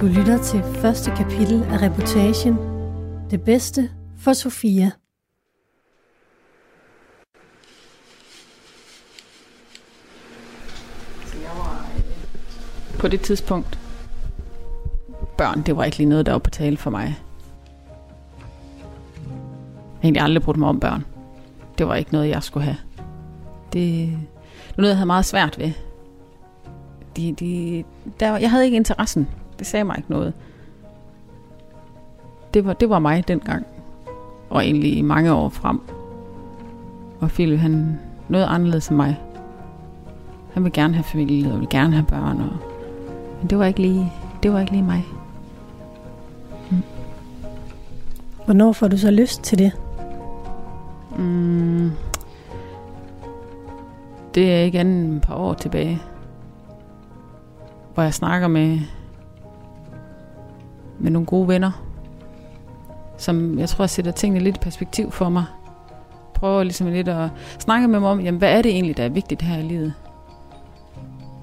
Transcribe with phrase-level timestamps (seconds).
[0.00, 2.56] Du lytter til første kapitel af reportagen
[3.30, 4.90] Det bedste for Sofia.
[12.98, 13.78] På det tidspunkt,
[15.38, 17.04] børn, det var ikke lige noget, der var på tale for mig.
[17.04, 17.14] Jeg
[19.96, 21.04] har egentlig aldrig brugt mig om børn.
[21.78, 22.76] Det var ikke noget, jeg skulle have.
[23.72, 25.72] Det, det var noget, jeg havde meget svært ved.
[27.16, 27.84] De, de,
[28.20, 29.28] der, jeg havde ikke interessen.
[29.60, 30.32] Det sagde mig ikke noget.
[32.54, 33.66] Det var, det var mig dengang.
[34.50, 35.80] Og egentlig i mange år frem.
[37.20, 39.20] Og Philip, han noget anderledes end mig.
[40.52, 42.40] Han vil gerne have familie, og vil gerne have børn.
[42.40, 42.56] Og,
[43.40, 45.04] men det var ikke lige, det var ikke lige mig.
[48.44, 49.72] Hvornår får du så lyst til det?
[51.18, 51.90] Mm,
[54.34, 56.02] det er ikke andet end et par år tilbage,
[57.94, 58.78] hvor jeg snakker med,
[61.00, 61.84] med nogle gode venner,
[63.16, 65.44] som jeg tror sætter tingene lidt i perspektiv for mig.
[66.34, 69.08] Prøver ligesom lidt at snakke med mig om, jamen, hvad er det egentlig, der er
[69.08, 69.94] vigtigt her i livet?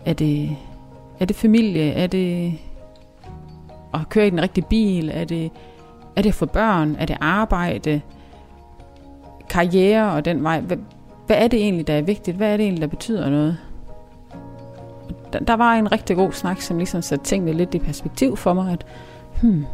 [0.06, 0.58] Er det,
[1.20, 1.92] er det familie?
[1.92, 2.54] Er det
[3.94, 5.10] at køre i den rigtige bil?
[5.14, 5.52] Er det,
[6.16, 6.96] er det at få børn?
[7.00, 8.02] Er det arbejde?
[9.50, 10.60] Karriere og den vej?
[10.60, 10.78] Hvad,
[11.28, 12.38] hvad er det egentlig, der er vigtigt?
[12.38, 13.58] Hvad er det egentlig, der betyder noget?
[15.34, 18.54] Der, der var en rigtig god snak, som ligesom satte tingene lidt i perspektiv for
[18.54, 18.86] mig, at
[19.42, 19.66] hmm,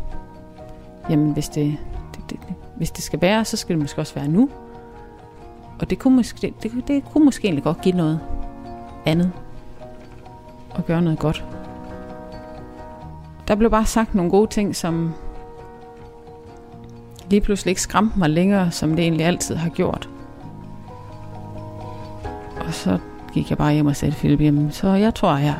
[1.09, 1.77] jamen hvis det,
[2.15, 2.39] det, det,
[2.75, 4.49] hvis det skal være, så skal det måske også være nu.
[5.79, 8.19] Og det kunne måske, det, det, det kunne måske egentlig godt give noget
[9.05, 9.31] andet.
[10.69, 11.45] Og gøre noget godt.
[13.47, 15.13] Der blev bare sagt nogle gode ting, som
[17.29, 20.09] lige pludselig ikke skræmte mig længere, som det egentlig altid har gjort.
[22.67, 22.99] Og så
[23.33, 25.55] gik jeg bare hjem og sagde til Philip, jamen, så jeg tror, jeg,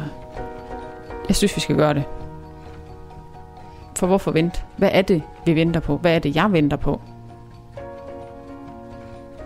[1.28, 2.04] jeg synes, vi skal gøre det.
[3.96, 4.62] For hvorfor vente?
[4.78, 5.98] Hvad er det, vi venter på?
[5.98, 7.02] Hvad er det, jeg venter på?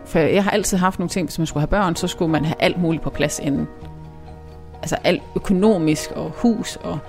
[0.06, 2.46] For jeg har altid haft nogle ting, hvis man skulle have børn, så skulle man
[2.46, 3.68] have alt muligt på plads inden.
[4.81, 7.00] Altså alt økonomisk og hus og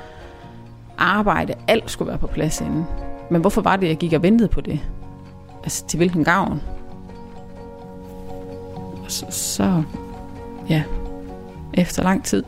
[0.98, 2.84] arbejde, alt skulle være på plads inden.
[3.30, 4.80] Men hvorfor var det, jeg gik og ventede på det?
[5.62, 6.62] Altså til hvilken gavn?
[9.04, 9.82] Og så, så
[10.68, 10.82] ja,
[11.74, 12.44] efter lang tid,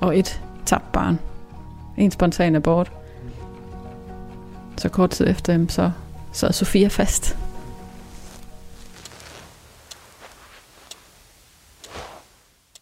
[0.00, 1.18] og et tabt barn,
[1.96, 2.92] en spontan abort,
[4.84, 5.90] så kort tid efter så
[6.32, 7.36] sad Sofia fast.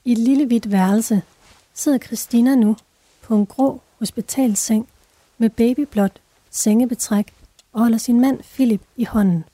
[0.04, 1.22] I et lille hvidt værelse
[1.74, 2.76] sidder Christina nu
[3.22, 4.88] på en grå hospitalseng
[5.38, 6.20] med babyblåt
[6.50, 7.34] sengebetræk
[7.72, 9.44] og holder sin mand Philip i hånden.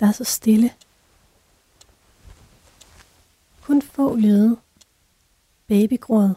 [0.00, 0.70] Der er så stille.
[3.62, 4.56] Kun få lyde.
[5.66, 6.34] Babygråd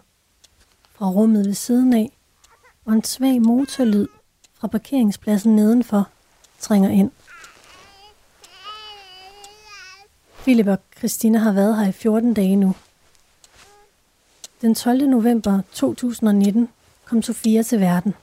[0.94, 2.17] fra rummet ved siden af
[2.88, 4.08] og en svag motorlyd
[4.54, 6.10] fra parkeringspladsen nedenfor
[6.60, 7.12] trænger ind.
[10.42, 12.76] Philip og Christina har været her i 14 dage nu.
[14.62, 15.10] Den 12.
[15.10, 16.70] november 2019
[17.06, 18.14] kom Sofia til verden.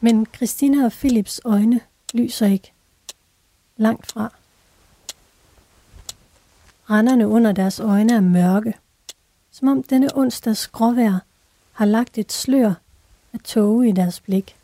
[0.00, 1.80] Men Christina og Philips øjne
[2.14, 2.72] lyser ikke.
[3.76, 4.34] Langt fra.
[6.90, 8.74] Renderne under deres øjne er mørke,
[9.50, 11.18] som om denne onsdags gråvejr
[11.72, 12.81] har lagt et slør
[13.34, 14.56] af tåge i deres blik.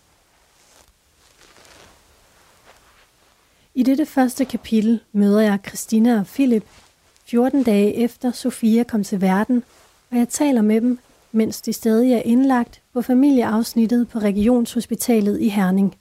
[3.74, 6.64] I dette første kapitel møder jeg Christina og Philip
[7.24, 9.62] 14 dage efter Sofia kom til verden,
[10.10, 10.98] og jeg taler med dem,
[11.32, 15.96] mens de stadig er indlagt på familieafsnittet på Regionshospitalet i Herning.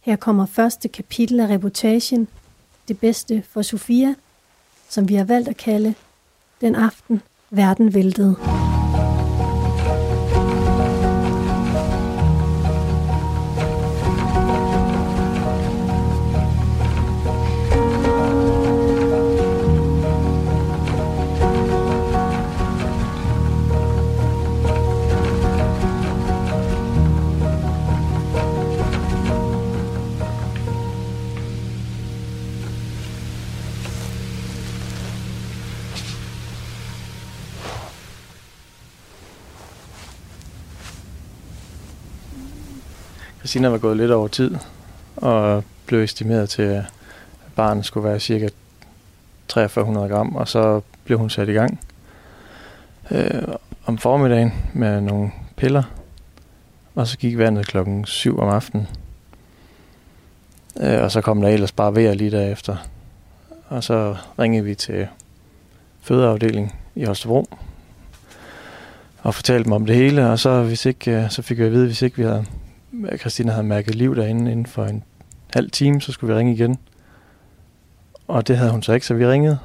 [0.00, 2.28] Her kommer første kapitel af reportagen
[2.88, 4.14] Det bedste for Sofia,
[4.88, 5.94] som vi har valgt at kalde
[6.60, 8.59] Den aften verden væltede.
[43.50, 44.56] Christina var gået lidt over tid,
[45.16, 46.84] og blev estimeret til, at
[47.56, 48.48] barnet skulle være cirka
[49.52, 51.80] 4300 gram, og så blev hun sat i gang
[53.10, 53.42] øh,
[53.86, 55.82] om formiddagen med nogle piller,
[56.94, 58.88] og så gik vandet klokken 7 om aftenen.
[60.80, 62.76] Øh, og så kom der ellers bare vejr lige derefter.
[63.68, 65.08] Og så ringede vi til
[66.00, 67.46] fødeafdelingen i Holstebro.
[69.22, 71.72] og fortalte dem om det hele, og så, hvis ikke, øh, så fik vi at
[71.72, 72.44] vide, hvis ikke vi havde,
[73.18, 75.04] Christina havde mærket liv derinde inden for en
[75.54, 76.78] halv time, så skulle vi ringe igen.
[78.28, 79.58] Og det havde hun så ikke, så vi ringede,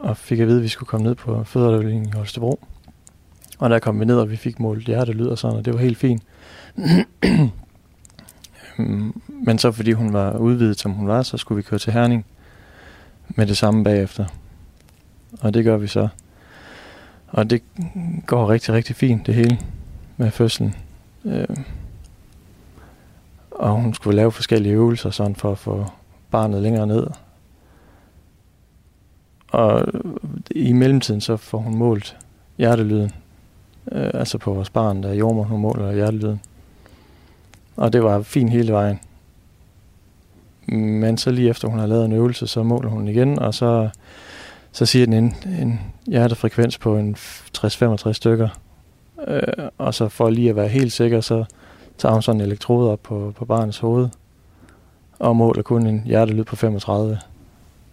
[0.00, 2.60] og fik at vide, at vi skulle komme ned på fødeafdelingen i Holstebro.
[3.58, 5.80] Og der kom vi ned, og vi fik målt hjertelyd og sådan, og det var
[5.80, 6.22] helt fint.
[9.46, 12.26] Men så fordi hun var udvidet, som hun var, så skulle vi køre til Herning
[13.28, 14.24] med det samme bagefter.
[15.40, 16.08] Og det gør vi så.
[17.28, 17.62] Og det
[18.26, 19.58] går rigtig, rigtig fint, det hele
[20.16, 20.74] med fødslen.
[21.24, 21.46] Øh,
[23.54, 25.86] og hun skulle lave forskellige øvelser sådan for at få
[26.30, 27.06] barnet længere ned.
[29.48, 29.84] Og
[30.50, 32.16] i mellemtiden så får hun målt
[32.58, 33.10] hjertelyden.
[33.92, 36.40] Øh, altså på vores barn, der jordmor, hun måler hjertelyden.
[37.76, 39.00] Og det var fint hele vejen.
[40.66, 43.88] Men så lige efter hun har lavet en øvelse, så måler hun igen, og så,
[44.72, 47.16] så siger den en, en hjertefrekvens på en
[47.58, 48.48] 60-65 stykker.
[49.28, 49.42] Øh,
[49.78, 51.44] og så for lige at være helt sikker, så
[52.02, 54.08] tager hun sådan en elektrode op på, på barnets hoved,
[55.18, 57.18] og måler kun en hjertelyd på 35.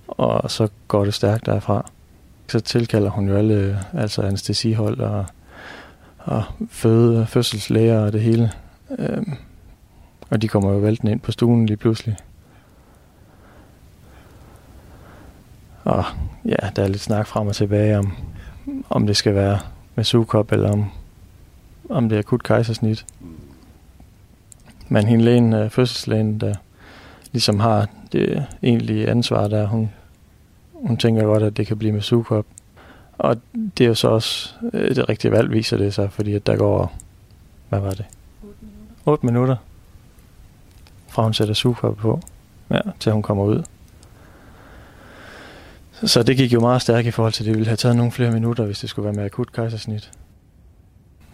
[0.08, 1.92] Og så går det stærkt derfra.
[2.48, 5.26] Så tilkalder hun jo alle, altså anestesihold og,
[6.18, 8.52] og føde, fødselslæger og det hele.
[9.00, 9.34] Øhm,
[10.30, 12.16] og de kommer jo vælten ind på stuen lige pludselig.
[15.84, 16.04] Og
[16.46, 18.14] ja, der er lidt snak frem og tilbage om,
[18.90, 19.60] om det skal være
[19.96, 20.92] med sugekop, eller om,
[21.90, 23.06] om det er akut kejsersnit.
[24.90, 26.56] Men hende lægen, øh, fødselslægen, der
[27.32, 29.92] ligesom har det egentlige ansvar der, hun,
[30.74, 32.46] hun tænker godt, at det kan blive med sugekop.
[33.18, 33.38] Og
[33.78, 36.58] det er jo så også øh, det rigtige valg, viser det sig, fordi at der
[36.58, 36.94] går,
[37.70, 38.06] hvad var det?
[38.44, 38.86] 8 minutter.
[39.06, 39.56] 8 minutter
[41.08, 42.22] fra hun sætter sugekop på,
[42.72, 43.64] ja, til hun kommer ud.
[45.92, 48.12] Så det gik jo meget stærkt i forhold til, at det ville have taget nogle
[48.12, 50.12] flere minutter, hvis det skulle være med akut kejsersnit.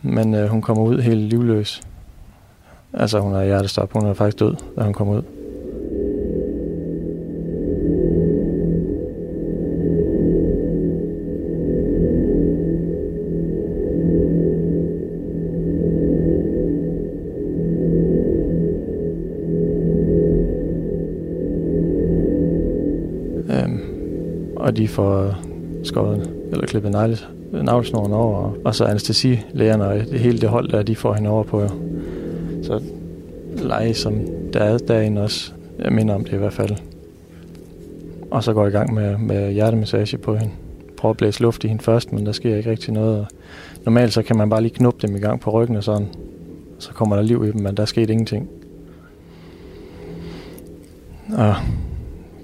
[0.02, 1.82] Men øh, hun kommer ud helt livløs.
[2.94, 5.22] Altså hun har hjertestop, hun var faktisk død, da hun kommer ud.
[23.50, 23.80] Øhm,
[24.56, 25.36] og de får
[25.84, 26.92] skåret eller klippet
[27.64, 31.44] navlesnoren over, og så anestesilægerne og det hele det hold der, de får hende over
[31.44, 31.68] på.
[33.66, 36.76] Så leje, som der er derinde også, jeg minder om det i hvert fald.
[38.32, 40.54] Og så går jeg i gang med, med hjertemassage på hende.
[40.98, 43.28] Prøver at blæse luft i hende først, men der sker ikke rigtig noget.
[43.86, 46.08] Normalt så kan man bare lige knuppe dem i gang på ryggen og sådan.
[46.80, 48.50] Så kommer der liv i dem, men der skete ingenting.
[51.38, 51.56] Og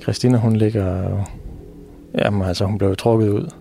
[0.01, 1.23] Christina, hun ligger
[2.17, 3.51] Jamen altså, hun blev trukket ud.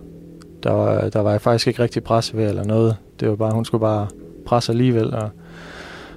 [0.63, 2.95] Der var, der var faktisk ikke rigtig pres ved eller noget.
[3.19, 4.07] Det var bare, hun skulle bare
[4.45, 5.13] presse alligevel.
[5.13, 5.29] Og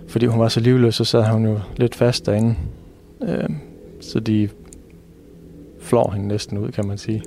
[0.08, 2.54] fordi hun var så livløs, så sad hun jo lidt fast derinde.
[3.22, 3.48] Øh,
[4.00, 4.48] så de
[5.80, 7.22] flår hende næsten ud, kan man sige.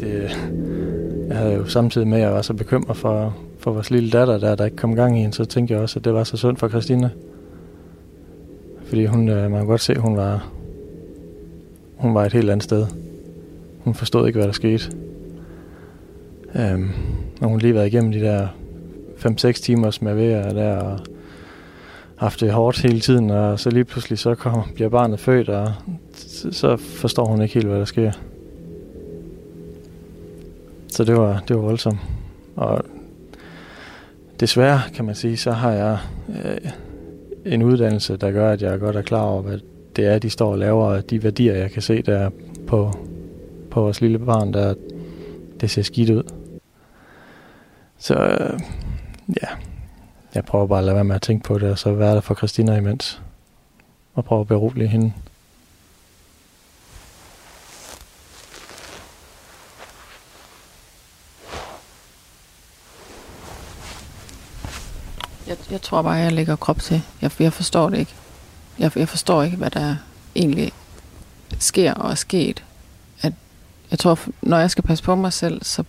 [0.00, 0.30] Det,
[1.28, 4.38] jeg havde jo samtidig med, at jeg var så bekymret for, for vores lille datter,
[4.38, 6.36] der, der ikke kom gang i hende, så tænkte jeg også, at det var så
[6.36, 7.10] sundt for Christina.
[8.84, 10.50] Fordi hun, øh, man kunne godt se, at hun var,
[11.96, 12.86] hun var et helt andet sted.
[13.84, 14.90] Hun forstod ikke, hvad der skete.
[16.54, 16.90] Øhm,
[17.40, 18.48] og hun lige været igennem de der
[19.16, 20.98] 5-6 timer, som jeg ved der, og
[22.16, 25.72] haft det hårdt hele tiden, og så lige pludselig så kommer, bliver barnet født, og
[26.50, 28.12] så forstår hun ikke helt, hvad der sker.
[30.88, 31.98] Så det var, det var voldsomt.
[32.56, 32.84] Og
[34.40, 35.98] desværre, kan man sige, så har jeg
[36.28, 36.70] øh,
[37.52, 39.58] en uddannelse, der gør, at jeg godt er klar over, hvad
[39.96, 42.30] det er, de står og laver, og de værdier, jeg kan se der
[42.66, 42.92] på,
[43.74, 44.74] på vores lille barn, der
[45.60, 46.32] det ser skidt ud.
[47.98, 48.60] Så øh,
[49.28, 49.48] ja,
[50.34, 52.20] jeg prøver bare at lade være med at tænke på det, og så være der
[52.20, 53.22] for Christina imens.
[54.14, 55.12] Og prøve at berolige hende.
[65.46, 67.02] Jeg, jeg tror bare, jeg lægger krop til.
[67.22, 68.14] Jeg, jeg forstår det ikke.
[68.78, 69.96] Jeg, jeg forstår ikke, hvad der
[70.34, 70.72] egentlig
[71.58, 72.64] sker og er sket.
[73.94, 75.84] Jeg tror, når jeg skal passe på mig selv, så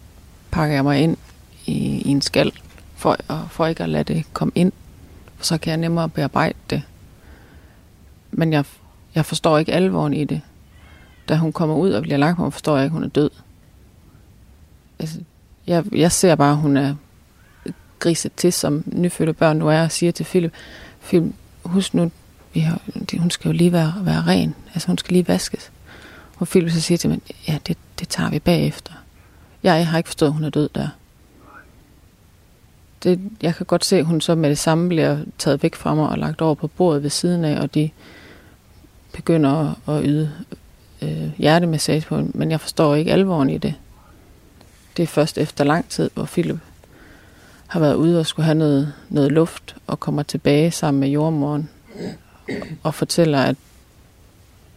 [0.51, 1.17] pakker jeg mig ind
[1.65, 2.51] i, i en skal,
[2.95, 3.17] for,
[3.49, 4.71] for ikke at lade det komme ind.
[5.37, 6.81] For så kan jeg nemmere bearbejde det.
[8.31, 8.65] Men jeg,
[9.15, 10.41] jeg forstår ikke alvoren i det.
[11.29, 13.07] Da hun kommer ud og bliver lagt på mig, forstår jeg ikke, at hun er
[13.07, 13.29] død.
[14.99, 15.19] Altså,
[15.67, 16.95] jeg, jeg ser bare, at hun er
[17.99, 20.53] griset til, som nyfødte børn nu er, og siger til Philip,
[21.03, 21.33] Philip,
[21.63, 22.11] husk nu,
[22.53, 22.81] vi har,
[23.19, 24.55] hun skal jo lige være, være ren.
[24.73, 25.71] Altså hun skal lige vaskes.
[26.37, 28.93] Og Philip så siger til mig, ja, det, det tager vi bagefter.
[29.63, 30.87] Jeg har ikke forstået, at hun er død der.
[33.03, 35.95] Det, jeg kan godt se, at hun så med det samme bliver taget væk fra
[35.95, 37.89] mig og lagt over på bordet ved siden af, og de
[39.13, 40.31] begynder at, at yde
[41.01, 43.73] øh, hjertemassage på hende, men jeg forstår ikke alvoren i det.
[44.97, 46.59] Det er først efter lang tid, hvor Philip
[47.67, 51.69] har været ude og skulle have noget, noget luft og kommer tilbage sammen med jordmoren
[52.83, 53.55] og fortæller, at,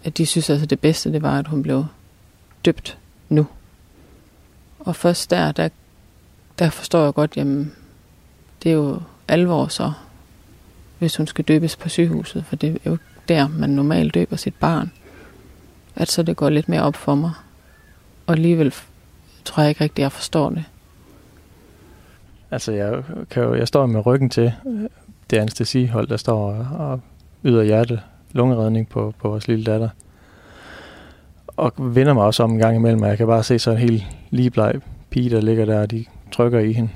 [0.05, 1.87] at de synes altså det bedste, det var, at hun blev
[2.64, 3.47] døbt nu.
[4.78, 5.69] Og først der, der,
[6.59, 7.73] der forstår jeg godt, jamen,
[8.62, 9.93] det er jo alvor så,
[10.99, 14.55] hvis hun skal døbes på sygehuset, for det er jo der, man normalt døber sit
[14.55, 14.93] barn.
[15.97, 17.33] At så det går lidt mere op for mig.
[18.26, 18.75] Og alligevel
[19.45, 20.64] tror jeg ikke rigtigt, jeg forstår det.
[22.50, 24.52] Altså, jeg, kan jo, jeg står med ryggen til
[25.31, 27.00] det anestesihold, der står og
[27.45, 28.00] yder hjerte
[28.32, 29.88] lungeredning på, på vores lille datter.
[31.47, 33.76] Og vender mig også om en gang imellem, og jeg kan bare se så en
[33.76, 34.75] helt ligebleg
[35.11, 36.90] pige, der ligger der, og de trykker i hende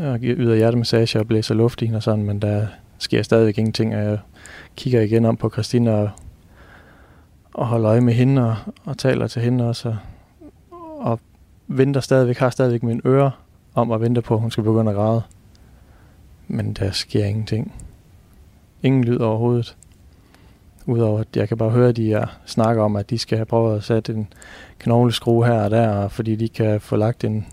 [0.00, 2.66] og yder hjertemassage og blæser luft i hende og sådan, men der
[2.98, 4.18] sker stadigvæk ingenting, og jeg
[4.76, 6.10] kigger igen om på Christina og,
[7.54, 9.96] og holder øje med hende og, og taler til hende også,
[10.70, 11.20] og, og
[11.66, 13.30] venter stadigvæk, har stadigvæk mine ører
[13.74, 15.22] om at vente på, at hun skal begynde at græde.
[16.48, 17.74] Men der sker ingenting.
[18.82, 19.76] Ingen lyd overhovedet.
[20.86, 23.46] Udover at jeg kan bare høre, at de er, snakker om, at de skal have
[23.46, 24.28] prøvet at sætte en
[24.78, 27.46] knogleskrue her og der, fordi de kan få lagt en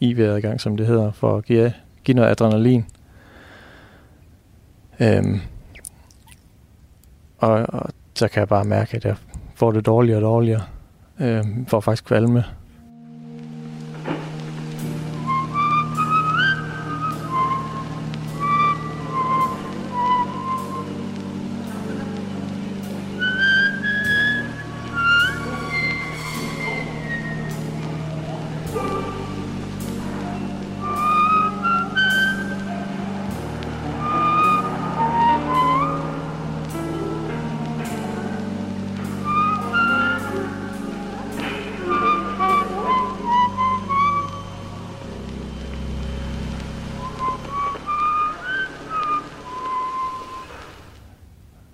[0.00, 1.72] IV-adgang, som det hedder, for at give,
[2.04, 2.84] give noget adrenalin.
[5.00, 5.40] Øhm,
[7.38, 9.16] og, og så kan jeg bare mærke, at jeg
[9.54, 10.62] får det dårligere og dårligere.
[11.20, 12.44] Øhm, får faktisk kvalme.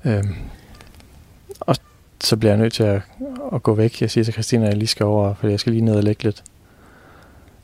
[0.04, 0.34] Øhm,
[1.60, 1.76] og
[2.20, 3.02] så bliver jeg nødt til at,
[3.52, 4.00] at gå væk.
[4.00, 6.02] Jeg siger til Christina, at jeg lige skal over, for jeg skal lige ned og
[6.02, 6.44] lægge lidt.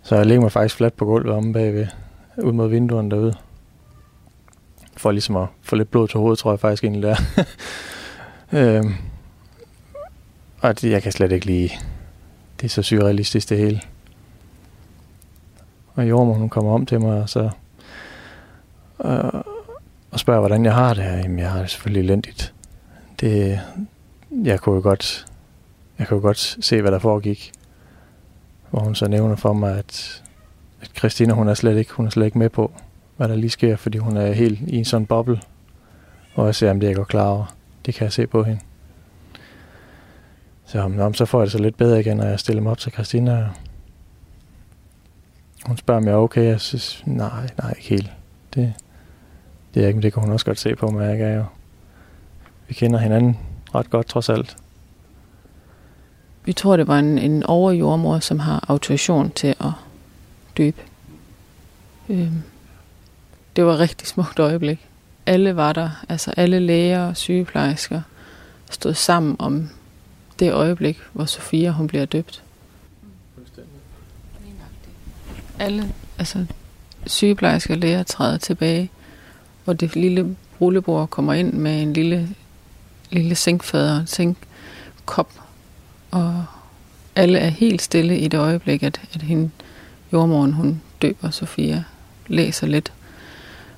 [0.02, 1.86] Så jeg lægger mig faktisk fladt på gulvet om bagved,
[2.38, 3.34] ud mod vinduerne derude.
[4.96, 7.16] For ligesom at få lidt blod til hovedet, tror jeg faktisk egentlig der.
[8.58, 8.94] øhm,
[10.60, 11.78] og det, jeg kan slet ikke lige...
[12.60, 13.80] Det er så surrealistisk det hele.
[15.94, 17.50] Og jordmor, hun kommer om til mig, og så...
[19.04, 19.40] Øh,
[20.10, 21.16] og spørger, hvordan jeg har det her.
[21.16, 22.54] Jamen, jeg har det selvfølgelig elendigt.
[23.20, 23.60] Det,
[24.44, 25.26] jeg kunne jo godt,
[25.98, 27.52] jeg kunne godt se, hvad der foregik.
[28.70, 30.22] Hvor hun så nævner for mig, at,
[30.80, 32.72] at Christina, hun er, slet ikke, hun er slet ikke med på,
[33.16, 35.40] hvad der lige sker, fordi hun er helt i en sådan boble.
[36.34, 37.56] Og jeg ser, om det jeg går klar over.
[37.86, 38.60] Det kan jeg se på hende.
[40.64, 42.78] Så, om, så får jeg det så lidt bedre igen, når jeg stiller mig op
[42.78, 43.48] til Christina.
[45.66, 46.44] Hun spørger, om jeg er okay.
[46.44, 48.10] Jeg synes, nej, nej, ikke helt.
[48.54, 48.74] Det,
[49.74, 51.18] det er ikke, men det kan hun også godt se på mig.
[51.18, 51.44] Jeg jo.
[52.68, 53.38] Vi kender hinanden
[53.74, 54.56] ret godt, trods alt.
[56.44, 59.72] Vi tror, det var en, en overjordmor, som har autorisation til at
[60.56, 60.82] døbe.
[62.08, 62.42] Øhm,
[63.56, 64.86] det var et rigtig smukt øjeblik.
[65.26, 68.02] Alle var der, altså alle læger og sygeplejersker
[68.70, 69.68] stod sammen om
[70.38, 72.42] det øjeblik, hvor Sofia hun bliver døbt.
[75.58, 76.46] Alle, altså
[77.06, 78.90] sygeplejersker og læger træder tilbage
[79.64, 82.28] hvor det lille rullebord kommer ind med en lille,
[83.10, 85.40] lille sinkfader, en sinkkop,
[86.10, 86.44] og
[87.16, 89.50] alle er helt stille i det øjeblik, at, at hende,
[90.12, 91.84] jordmoren, hun døber Sofia,
[92.26, 92.92] læser lidt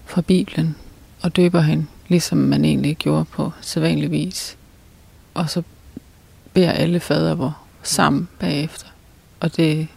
[0.05, 0.77] fra Bibelen,
[1.23, 4.57] og døber hende, ligesom man egentlig gjorde på sædvanlig vis.
[5.35, 5.62] Og så
[6.53, 8.87] beder alle fader hvor sammen bagefter.
[9.41, 9.89] Og det,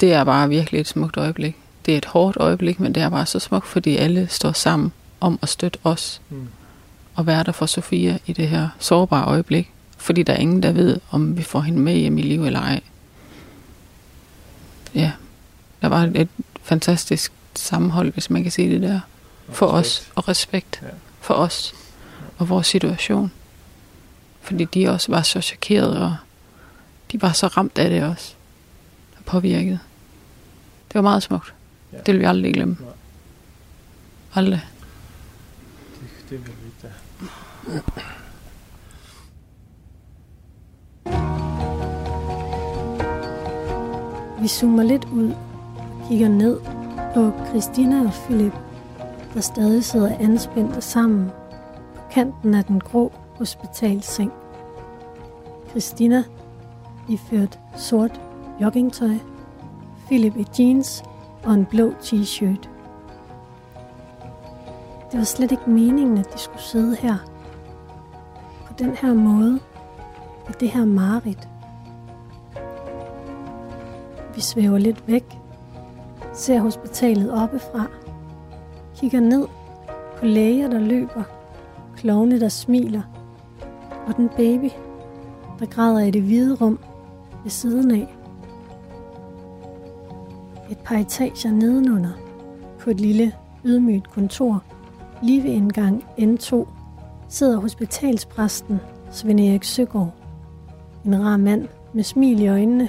[0.00, 1.56] det er bare virkelig et smukt øjeblik
[1.90, 4.92] det er et hårdt øjeblik, men det er bare så smukt, fordi alle står sammen
[5.20, 6.20] om at støtte os.
[6.30, 6.48] Mm.
[7.14, 9.70] Og være der for Sofia i det her sårbare øjeblik.
[9.96, 12.60] Fordi der er ingen, der ved, om vi får hende med hjem i liv eller
[12.60, 12.80] ej.
[14.94, 15.12] Ja,
[15.82, 16.28] der var et
[16.62, 19.00] fantastisk sammenhold, hvis man kan sige det der.
[19.48, 20.08] For respekt.
[20.08, 20.88] os, og respekt ja.
[21.20, 21.74] for os
[22.38, 23.32] og vores situation.
[24.40, 26.16] Fordi de også var så chokerede, og
[27.12, 28.34] de var så ramt af det også.
[29.18, 29.78] Og påvirket.
[30.88, 31.54] Det var meget smukt.
[31.92, 31.98] Ja.
[32.06, 32.76] Det vil vi aldrig glemme.
[32.80, 32.92] Nej.
[34.34, 34.60] Aldrig.
[36.00, 36.88] Det, det vil vi ikke da.
[44.40, 45.34] Vi zoomer lidt ud
[46.10, 46.60] kigger ned
[47.14, 48.52] på Christina og Philip,
[49.34, 51.30] der stadig sidder anspændte sammen
[51.94, 54.32] på kanten af den grå hospitalseng.
[55.70, 56.24] Christina
[57.08, 58.20] iført sort
[58.60, 59.14] joggingtøj,
[60.06, 61.02] Philip i jeans
[61.44, 62.68] og en blå t-shirt.
[65.10, 67.16] Det var slet ikke meningen, at de skulle sidde her.
[68.66, 69.60] På den her måde.
[70.48, 71.48] I det her mareridt.
[74.34, 75.38] Vi svæver lidt væk.
[76.32, 77.86] Ser hospitalet oppefra.
[78.96, 79.46] Kigger ned
[80.18, 81.22] på læger, der løber.
[81.96, 83.02] Klovne, der smiler.
[84.06, 84.70] Og den baby,
[85.60, 86.78] der græder i det hvide rum
[87.42, 88.19] ved siden af.
[90.90, 92.10] Par etager nedenunder
[92.80, 93.32] på et lille
[93.64, 94.64] ydmygt kontor
[95.22, 96.68] lige ved indgang N2
[97.28, 98.80] sidder hospitalspræsten
[99.10, 100.14] Svend Erik Søgaard.
[101.04, 102.88] En rar mand med smil i øjnene.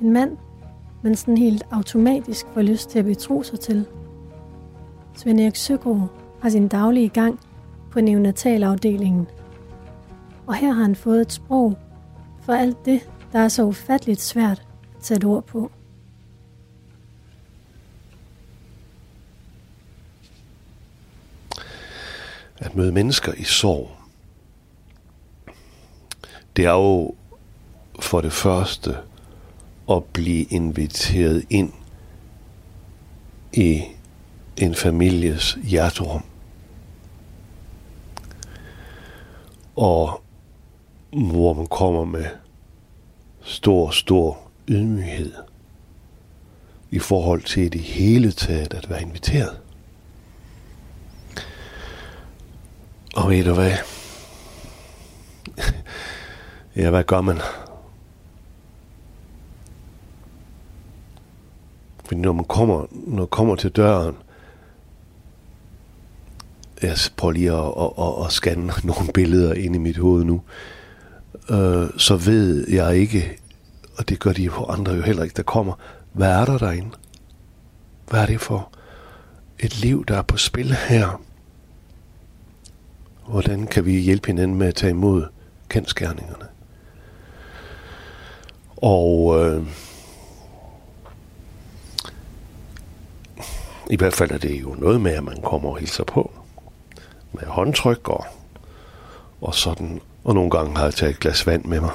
[0.00, 0.36] En mand,
[1.02, 3.86] man sådan helt automatisk får lyst til at betro sig til.
[5.16, 6.08] Svend Erik Søgaard
[6.42, 7.40] har sin daglige gang
[7.90, 9.26] på neonatalafdelingen.
[10.46, 11.78] Og her har han fået et sprog
[12.40, 14.66] for alt det, der er så ufatteligt svært
[14.96, 15.70] at sætte ord på.
[22.74, 23.90] At møde mennesker i sorg,
[26.56, 27.14] det er jo
[28.00, 28.96] for det første
[29.90, 31.72] at blive inviteret ind
[33.52, 33.82] i
[34.56, 36.22] en families hjerterum.
[39.76, 40.22] Og
[41.12, 42.26] hvor man kommer med
[43.42, 45.32] stor, stor ydmyghed
[46.90, 49.63] i forhold til det hele taget at være inviteret.
[53.16, 53.72] Og ved du hvad?
[56.76, 57.38] ja, hvad gør man?
[62.04, 64.16] Fordi når man kommer, når man kommer til døren,
[66.82, 70.42] jeg prøver lige at, at, at, at scanne nogle billeder ind i mit hoved nu,
[71.50, 73.38] øh, så ved jeg ikke,
[73.98, 75.72] og det gør de jo andre jo heller ikke, der kommer,
[76.12, 76.90] hvad er der derinde?
[78.08, 78.70] Hvad er det for
[79.58, 81.20] et liv, der er på spil her?
[83.28, 85.26] Hvordan kan vi hjælpe hinanden med at tage imod
[85.68, 86.46] kendskærningerne?
[88.76, 89.66] Og øh,
[93.90, 96.32] i hvert fald er det jo noget med, at man kommer og hilser på
[97.32, 98.24] med håndtryk og,
[99.40, 100.00] og sådan.
[100.24, 101.90] Og nogle gange har jeg taget et glas vand med mig.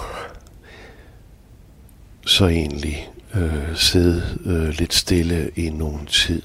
[2.25, 6.41] Så egentlig øh, sidde øh, lidt stille i nogen tid.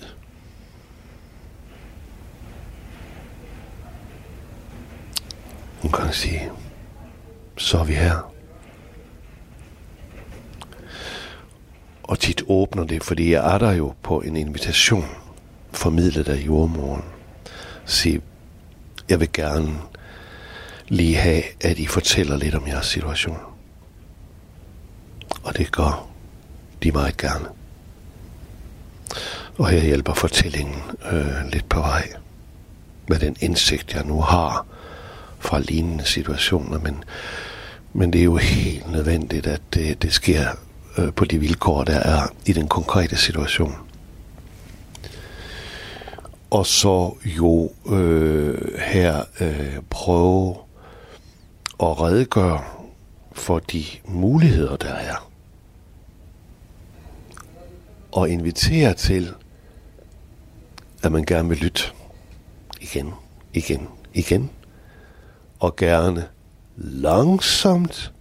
[5.84, 6.50] Hun kan sige,
[7.56, 8.32] så er vi her.
[12.02, 15.04] Og tit åbner det, fordi jeg er der jo på en invitation,
[15.72, 17.04] formidlet af jordmoren.
[17.84, 18.20] Sige,
[19.08, 19.78] jeg vil gerne
[20.88, 23.38] lige have, at I fortæller lidt om jeres situation.
[25.42, 26.08] Og det gør
[26.82, 27.48] de meget gerne.
[29.58, 32.12] Og her hjælper fortællingen øh, lidt på vej
[33.08, 34.66] med den indsigt, jeg nu har
[35.44, 36.78] fra lignende situationer.
[36.78, 37.04] Men,
[37.92, 40.48] men det er jo helt nødvendigt, at det, det sker
[40.98, 43.74] øh, på de vilkår, der er i den konkrete situation.
[46.50, 50.56] Og så jo øh, her øh, prøve
[51.82, 52.64] at redegøre
[53.32, 55.30] for de muligheder, der er.
[58.12, 59.34] Og invitere til,
[61.02, 61.82] at man gerne vil lytte
[62.80, 63.12] igen,
[63.54, 64.50] igen, igen.
[65.64, 66.28] Og gerne
[66.76, 68.12] langsomt,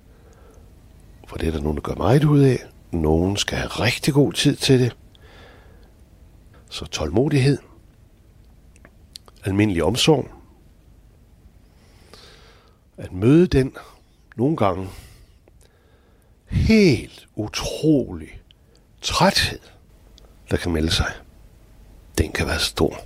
[1.27, 2.59] for det er der nogen, der gør meget ud af.
[2.91, 4.95] Nogen skal have rigtig god tid til det.
[6.69, 7.57] Så tålmodighed,
[9.43, 10.27] almindelig omsorg,
[12.97, 13.75] at møde den
[14.35, 14.89] nogle gange
[16.47, 18.41] helt utrolig
[19.01, 19.59] træthed,
[20.51, 21.11] der kan melde sig.
[22.17, 22.99] Den kan være stor.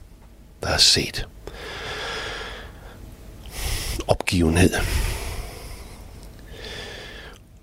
[0.64, 1.28] Der er set.
[4.08, 4.70] Opgivenhed.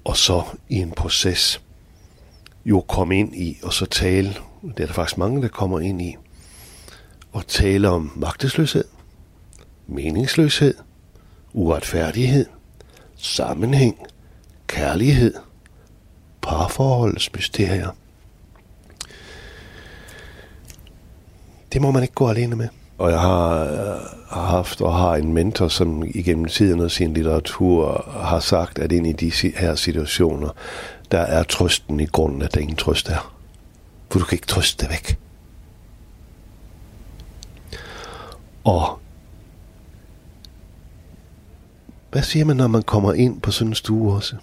[0.05, 1.61] Og så i en proces
[2.65, 4.29] jo komme ind i, og så tale,
[4.63, 6.17] det er der faktisk mange, der kommer ind i,
[7.33, 8.85] og tale om magtesløshed,
[9.87, 10.75] meningsløshed,
[11.53, 12.47] uretfærdighed,
[13.17, 13.99] sammenhæng,
[14.67, 15.35] kærlighed,
[16.43, 17.91] parforholdets mysterier.
[21.73, 22.69] Det må man ikke gå alene med
[23.05, 27.15] og jeg har, øh, har haft og har en mentor, som igennem tiden af sin
[27.15, 30.49] litteratur har sagt, at ind i de her situationer,
[31.11, 33.35] der er trøsten i grunden, at der ingen trøst er.
[34.11, 35.19] For du kan ikke trøste det væk.
[38.65, 38.99] Og
[42.11, 44.37] hvad siger man, når man kommer ind på sådan en stue også?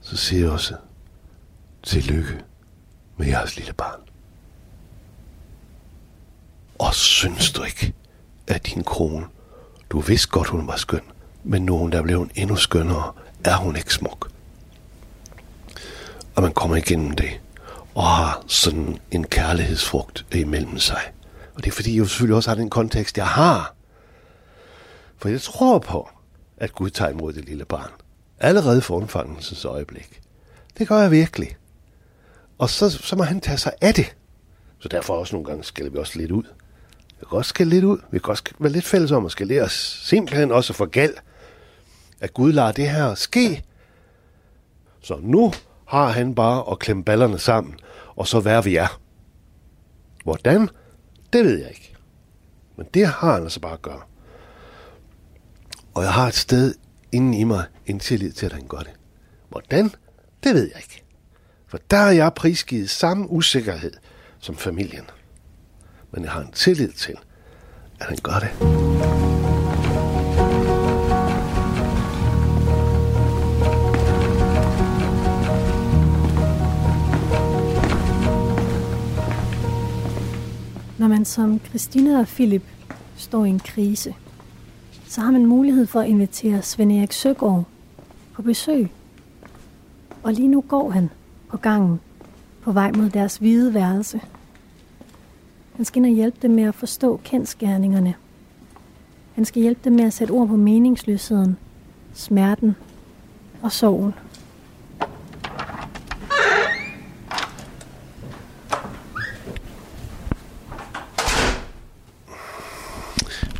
[0.00, 0.74] Så siger jeg også,
[1.82, 2.40] tillykke
[3.16, 4.13] med jeres lille barn.
[6.78, 7.92] Og synes du ikke,
[8.46, 9.26] at din kone,
[9.90, 11.00] du vidste godt, hun var skøn,
[11.44, 13.12] men nu hun der blev hun endnu skønnere,
[13.44, 14.30] er hun ikke smuk.
[16.34, 17.40] Og man kommer igennem det,
[17.94, 21.00] og har sådan en kærlighedsfrugt imellem sig.
[21.54, 23.74] Og det er fordi, jeg selvfølgelig også har den kontekst, jeg har.
[25.18, 26.08] For jeg tror på,
[26.56, 27.90] at Gud tager imod det lille barn.
[28.40, 30.20] Allerede for undfangelsens øjeblik.
[30.78, 31.56] Det gør jeg virkelig.
[32.58, 34.16] Og så, så må han tage sig af det.
[34.78, 36.44] Så derfor også nogle gange skælder vi også lidt ud.
[37.20, 37.98] Vi kan godt skal lidt ud.
[38.10, 40.00] Vi kan godt være lidt fælles om at skælde os.
[40.04, 41.22] Simpelthen også for galt,
[42.20, 43.62] At Gud lader det her ske.
[45.00, 45.52] Så nu
[45.86, 47.74] har han bare at klemme ballerne sammen,
[48.16, 49.00] og så være vi er.
[50.24, 50.68] Hvordan?
[51.32, 51.94] Det ved jeg ikke.
[52.76, 54.00] Men det har han altså bare at gøre.
[55.94, 56.74] Og jeg har et sted
[57.12, 58.92] inden i mig en tillid til, at han gør det.
[59.48, 59.90] Hvordan?
[60.44, 61.02] Det ved jeg ikke.
[61.66, 63.92] For der er jeg prisgivet samme usikkerhed
[64.38, 65.04] som familien.
[66.14, 67.14] Men jeg har en tillid til,
[68.00, 68.50] at han gør det.
[80.98, 82.62] Når man som Christina og Philip
[83.16, 84.14] står i en krise,
[85.06, 87.64] så har man mulighed for at invitere Svend Erik Søgaard
[88.32, 88.90] på besøg.
[90.22, 91.10] Og lige nu går han
[91.48, 92.00] på gangen
[92.62, 94.20] på vej mod deres hvide værelse.
[95.76, 98.14] Han skal ind og hjælpe dem med at forstå kendskærningerne.
[99.34, 101.56] Han skal hjælpe dem med at sætte ord på meningsløsheden,
[102.14, 102.76] smerten
[103.62, 104.14] og sorgen.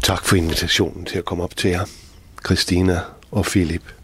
[0.02, 1.84] Tak for invitationen til at komme op til jer,
[2.46, 3.00] Christina
[3.30, 3.94] og Philip.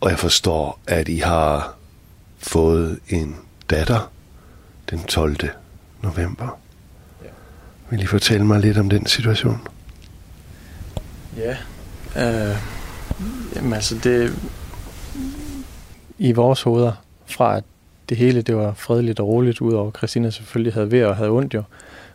[0.00, 1.76] Og jeg forstår, at I har
[2.38, 3.36] fået en
[3.70, 4.10] datter
[4.90, 5.59] den 12
[6.02, 6.58] november.
[7.24, 7.28] Ja.
[7.90, 9.60] Vil I fortælle mig lidt om den situation?
[11.36, 11.56] Ja.
[12.16, 12.56] Øh,
[13.56, 14.32] jamen altså, det...
[16.18, 16.92] I vores hoveder,
[17.26, 17.64] fra at
[18.08, 21.54] det hele det var fredeligt og roligt, udover Christina selvfølgelig havde ved og havde ondt
[21.54, 21.62] jo,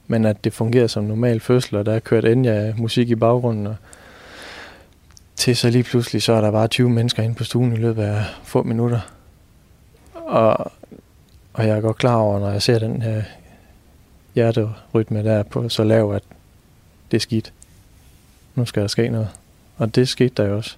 [0.07, 3.67] men at det fungerede som normal fødsel, og der er kørt Enya musik i baggrunden,
[3.67, 3.75] og
[5.35, 8.03] til så lige pludselig, så er der bare 20 mennesker inde på stuen i løbet
[8.03, 8.99] af få minutter.
[10.13, 10.71] Og,
[11.53, 13.23] og jeg er godt klar over, når jeg ser den her
[14.35, 16.23] hjerterytme der på så lav, at
[17.11, 17.53] det er skidt.
[18.55, 19.29] Nu skal der ske noget.
[19.77, 20.75] Og det skete der jo også.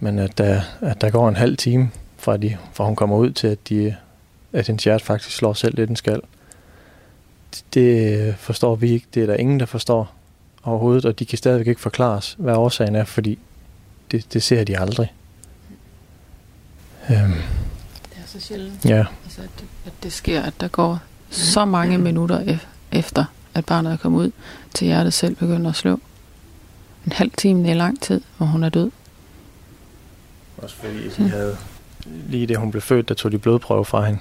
[0.00, 3.30] Men at der, at der går en halv time, fra, de, fra hun kommer ud
[3.30, 3.96] til, at, de,
[4.52, 6.20] at hendes hjerte faktisk slår selv lidt en skal.
[7.74, 9.06] Det forstår vi ikke.
[9.14, 10.14] Det er der ingen, der forstår
[10.62, 13.38] overhovedet, og de kan stadigvæk ikke forklares, hvad årsagen er, fordi
[14.10, 15.12] det, det ser de aldrig.
[17.10, 17.32] Øhm.
[18.10, 19.04] Det er så sjældent, ja.
[19.24, 20.98] altså, at, det, at det sker, at der går
[21.34, 24.30] så mange minutter e- efter, at barnet er kommet ud,
[24.74, 26.00] til hjertet selv begynder at slå.
[27.06, 28.90] En halv time er lang tid, hvor hun er død.
[30.56, 31.56] Også fordi de havde,
[32.28, 34.20] lige da hun blev født, der tog de blodprøve fra hende.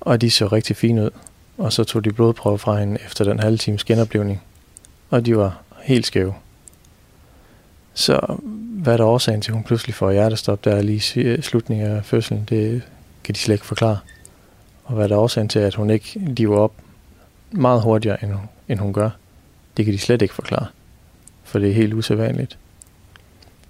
[0.00, 1.10] Og de så rigtig fine ud.
[1.58, 4.42] Og så tog de blodprøve fra hende efter den halve times genoplevning.
[5.10, 6.34] Og de var helt skæve.
[7.94, 11.86] Så hvad er der årsagen til, at hun pludselig får hjertestop der lige i slutningen
[11.86, 12.82] af fødslen, det
[13.24, 13.98] kan de slet ikke forklare.
[14.84, 16.72] Og hvad er årsagen til, at hun ikke lever op
[17.50, 19.10] meget hurtigere, end hun, end hun gør,
[19.76, 20.66] det kan de slet ikke forklare.
[21.44, 22.58] For det er helt usædvanligt.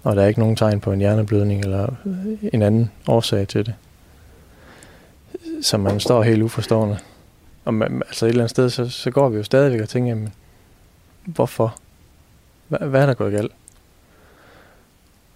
[0.03, 3.67] Og der er ikke nogen tegn på en hjerneblødning eller øh, en anden årsag til
[3.67, 3.75] det.
[5.63, 6.99] Så man står helt uforstående.
[7.65, 10.09] Og man, altså et eller andet sted, så, så går vi jo stadigvæk og tænker,
[10.09, 10.35] jamen,
[11.25, 11.77] hvorfor?
[12.69, 13.53] Hva, hvad er der gået galt?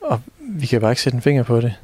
[0.01, 1.75] Og vi kan bare ikke sætte en finger på det.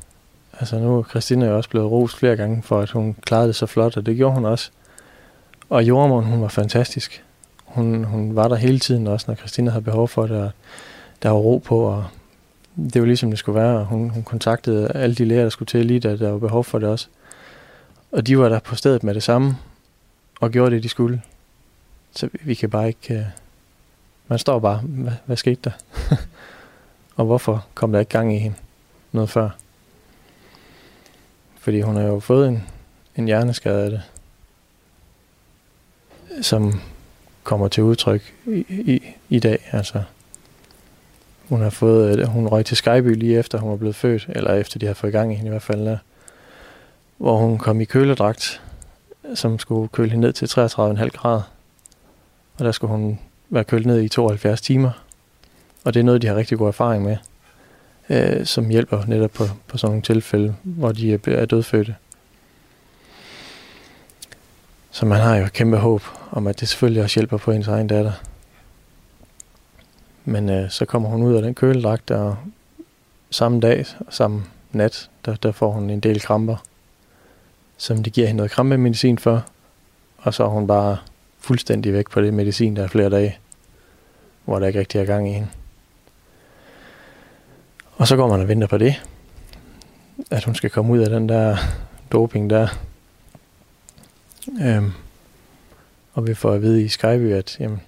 [0.61, 3.57] Altså nu er Christina jo også blevet rost flere gange for, at hun klarede det
[3.57, 4.71] så flot, og det gjorde hun også.
[5.69, 7.25] Og jordmoren, hun var fantastisk.
[7.65, 10.51] Hun, hun var der hele tiden også, når Christina havde behov for det, og
[11.23, 12.05] der var ro på, og
[12.77, 13.85] det var ligesom det skulle være.
[13.85, 16.79] Hun, hun kontaktede alle de læger, der skulle til lige, da der var behov for
[16.79, 17.09] det også.
[18.12, 19.57] Og de var der på stedet med det samme,
[20.41, 21.23] og gjorde det, de skulle.
[22.17, 23.15] Så vi, vi kan bare ikke...
[23.15, 23.25] Øh,
[24.29, 25.71] man står bare, hvad, hvad skete der?
[27.17, 28.57] og hvorfor kom der ikke gang i hende
[29.12, 29.51] noget før?
[31.62, 32.68] Fordi hun har jo fået en,
[33.16, 34.03] en hjerneskade af det,
[36.46, 36.81] som
[37.42, 39.68] kommer til udtryk i, i, i dag.
[39.72, 40.03] Altså,
[41.48, 44.55] hun har fået, øh, hun røg til Skyby lige efter hun var blevet født, eller
[44.55, 45.98] efter de har fået gang i hende i hvert fald, der,
[47.16, 48.62] hvor hun kom i køledragt,
[49.35, 51.53] som skulle køle hende ned til 33,5 grader.
[52.59, 53.18] Og der skulle hun
[53.51, 54.90] være kølet ned i 72 timer.
[55.85, 57.16] Og det er noget, de har rigtig god erfaring med,
[58.09, 61.95] øh, som hjælper netop på, på sådan nogle tilfælde, hvor de er, er dødfødte.
[64.91, 67.69] Så man har jo et kæmpe håb om, at det selvfølgelig også hjælper på ens
[67.69, 68.12] egen datter.
[70.25, 72.37] Men øh, så kommer hun ud af den køledragt, og
[73.31, 76.57] samme dag, samme nat, der, der får hun en del kramper,
[77.77, 79.47] som de giver hende noget krampemedicin for,
[80.19, 80.97] og så er hun bare
[81.38, 83.38] fuldstændig væk på det medicin, der er flere dage,
[84.45, 85.49] hvor der ikke rigtig er gang i hende.
[88.03, 89.03] Og så går man og venter på det,
[90.31, 91.57] at hun skal komme ud af den der
[92.12, 92.69] doping der.
[94.62, 94.93] Øhm,
[96.12, 97.81] og vi får at vide i Skyby, at jamen,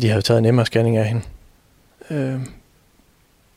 [0.00, 1.22] de har taget en MR-scanning af hende.
[2.10, 2.46] Øhm,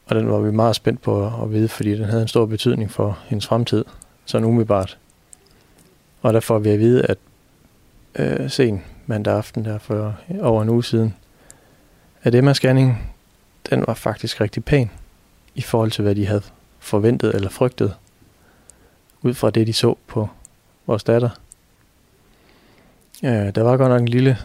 [0.06, 2.92] og den var vi meget spændt på at vide, fordi den havde en stor betydning
[2.92, 3.86] for hendes fremtid,
[4.26, 4.98] sådan umiddelbart.
[6.22, 7.18] Og der får vi at vide, at
[8.16, 11.14] øh, sen mandag aften der for over en uge siden,
[12.24, 12.94] at MR-scanningen,
[13.70, 14.90] den var faktisk rigtig pæn
[15.58, 16.41] i forhold til, hvad de havde
[16.80, 17.96] forventet eller frygtet,
[19.22, 20.30] ud fra det, de så på
[20.86, 21.30] vores datter.
[23.24, 24.38] Ja, der var godt nok en lille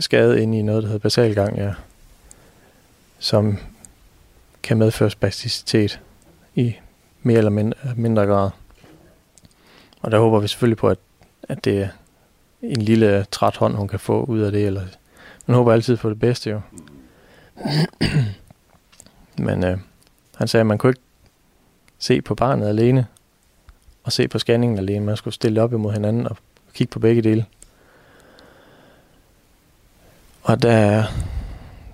[0.00, 1.72] skade inde i noget, der hedder basalgang, ja,
[3.18, 3.58] som
[4.62, 6.00] kan medføre spasticitet
[6.54, 6.74] i
[7.22, 8.50] mere eller mindre, mindre grad.
[10.00, 10.98] Og der håber vi selvfølgelig på, at,
[11.42, 11.88] at det er
[12.62, 14.66] en lille øh, træt hånd, hun kan få ud af det.
[14.66, 14.82] Eller,
[15.46, 16.60] man håber altid på det bedste jo.
[19.46, 19.78] Men øh,
[20.40, 21.00] han sagde, at man kunne ikke
[21.98, 23.06] se på barnet alene,
[24.04, 25.04] og se på scanningen alene.
[25.04, 26.36] Man skulle stille op imod hinanden og
[26.74, 27.46] kigge på begge dele.
[30.42, 31.04] Og der,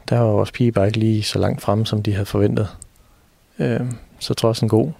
[0.08, 2.68] der var vores pige bare ikke lige så langt fremme, som de havde forventet.
[3.58, 3.80] Øh,
[4.18, 4.92] så trods en god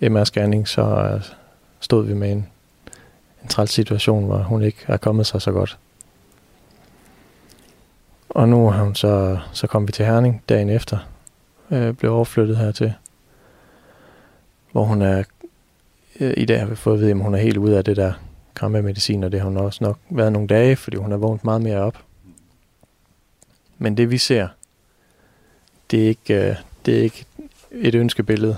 [0.00, 1.22] MR-scanning, så øh,
[1.80, 2.46] stod vi med en,
[3.42, 5.78] en træls situation, hvor hun ikke er kommet sig så godt.
[8.28, 10.98] Og nu har hun så, så kom vi til Herning dagen efter,
[11.70, 12.94] øh, blev overflyttet hertil,
[14.72, 15.24] hvor hun er,
[16.20, 17.96] øh, i dag har vi fået at vide, at hun er helt ude af det
[17.96, 18.12] der
[18.54, 21.62] krampemedicin, og det har hun også nok været nogle dage, fordi hun har vågnet meget
[21.62, 22.02] mere op.
[23.78, 24.48] Men det vi ser,
[25.90, 27.24] det er ikke, øh, det er ikke
[27.70, 28.56] et ønskebillede.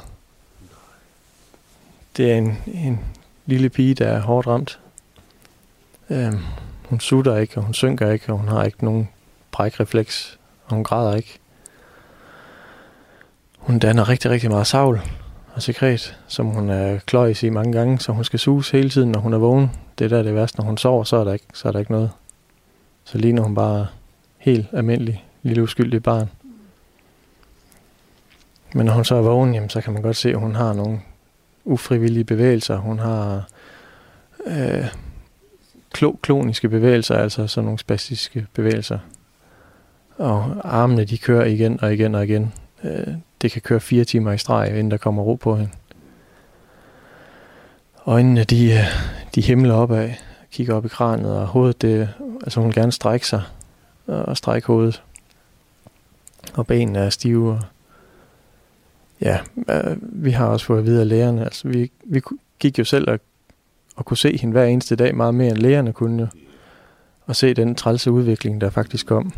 [2.16, 3.01] Det er en, en
[3.47, 4.81] lille pige, der er hårdt ramt.
[6.11, 6.38] Øhm,
[6.88, 9.09] hun sutter ikke, og hun synker ikke, og hun har ikke nogen
[9.51, 11.38] brækrefleks, og hun græder ikke.
[13.68, 15.00] Hun danner rigtig, rigtig meget savl
[15.54, 19.12] og sekret, som hun er kløjs i mange gange, så hun skal suges hele tiden,
[19.12, 19.70] når hun er vågen.
[19.98, 20.59] Det der er det værste.
[20.59, 22.11] Når hun sover, så er der ikke, så er der ikke noget.
[23.04, 23.87] Så ligner hun bare
[24.38, 26.31] helt almindelig lille uskyldig barn.
[28.74, 30.72] Men når hun så er vågen, jamen, så kan man godt se, at hun har
[30.72, 31.00] nogle
[31.64, 32.76] ufrivillige bevægelser.
[32.76, 33.48] Hun har
[34.46, 34.87] øh,
[35.98, 38.98] klo- kloniske bevægelser, altså sådan nogle spastiske bevægelser.
[40.16, 42.52] Og armene, de kører igen og igen og igen.
[42.85, 45.72] Øh, det kan køre fire timer i streg, inden der kommer ro på hende.
[48.07, 48.85] Øjnene, de, øh,
[49.35, 50.11] de himler opad,
[50.51, 52.09] kigger op i kranet, og hovedet, det,
[52.42, 53.42] altså hun vil gerne strække sig
[54.07, 55.03] og strække hovedet.
[56.55, 57.51] Og benene er stive.
[57.51, 57.61] Og
[59.20, 61.44] ja, øh, vi har også fået at vide af lægerne.
[61.44, 62.20] Altså, vi, vi
[62.59, 63.20] gik jo selv og,
[63.96, 66.29] og kunne se hende hver eneste dag meget mere end lægerne kunne jo.
[67.27, 69.33] Og se den trælse udvikling, der faktisk kom.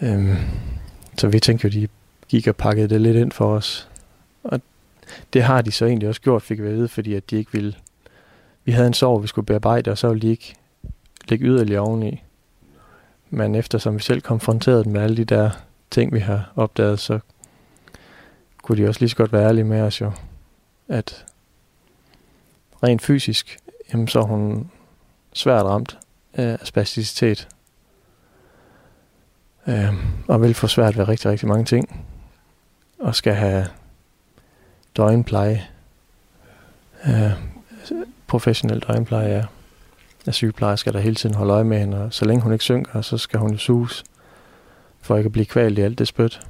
[0.00, 0.36] Øhm,
[1.18, 1.88] så vi tænkte jo, de
[2.28, 3.88] gik og pakkede det lidt ind for os.
[4.44, 4.60] Og
[5.32, 7.52] det har de så egentlig også gjort, fik vi at vide, fordi at de ikke
[7.52, 7.74] ville...
[8.64, 10.54] Vi havde en sorg, vi skulle bearbejde, og så ville de ikke
[11.28, 12.22] lægge yderligere oveni.
[13.30, 15.50] Men eftersom vi selv konfronterede dem med alle de der
[15.90, 17.18] ting, vi har opdaget, så
[18.62, 20.12] kunne de også lige så godt være ærlige med os jo,
[20.88, 21.24] at
[22.82, 23.58] rent fysisk,
[23.92, 24.70] jamen så er hun
[25.32, 25.98] svært ramt
[26.34, 27.48] af spasticitet.
[29.68, 29.94] Øh,
[30.28, 32.06] og vil få svært ved rigtig, rigtig mange ting.
[32.98, 33.66] Og skal have
[34.96, 35.66] døgnpleje.
[37.06, 37.32] Øh,
[38.26, 39.44] professionel døgnpleje, ja
[40.26, 43.00] af sygeplejersker, der hele tiden holder øje med hende, og så længe hun ikke synker,
[43.00, 44.04] så skal hun jo suges,
[45.00, 46.40] for ikke at blive kvalt i alt det spyt.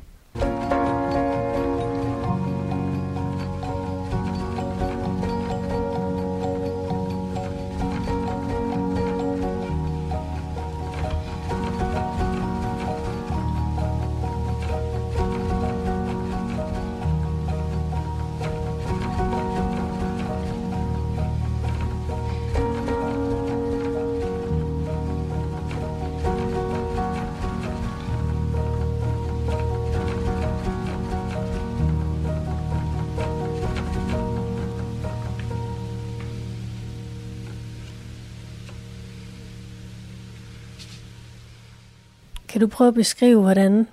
[42.65, 43.89] Du prøve at beskrive, hvordan,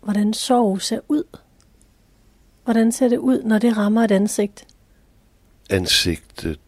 [0.00, 1.38] hvordan sorg ser ud?
[2.64, 4.66] Hvordan ser det ud, når det rammer et ansigt?
[5.70, 6.60] Ansigtet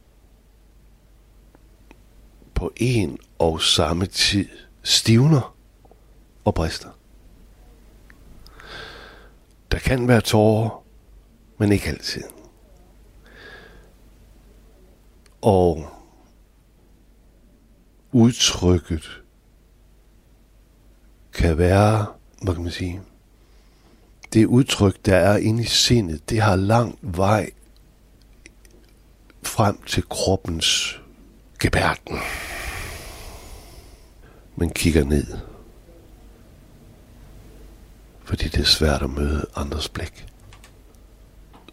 [2.54, 4.48] på en og samme tid
[4.82, 5.56] stivner
[6.44, 6.90] og brister.
[9.72, 10.84] Der kan være tårer,
[11.58, 12.22] men ikke altid.
[15.42, 15.88] Og
[18.12, 19.23] udtrykket
[21.34, 22.06] kan være,
[22.42, 23.00] hvad kan man sige,
[24.32, 27.50] det udtryk, der er inde i sindet, det har lang vej
[29.42, 31.00] frem til kroppens
[31.58, 32.18] gebærden.
[34.56, 35.38] Men kigger ned.
[38.24, 40.26] Fordi det er svært at møde andres blik.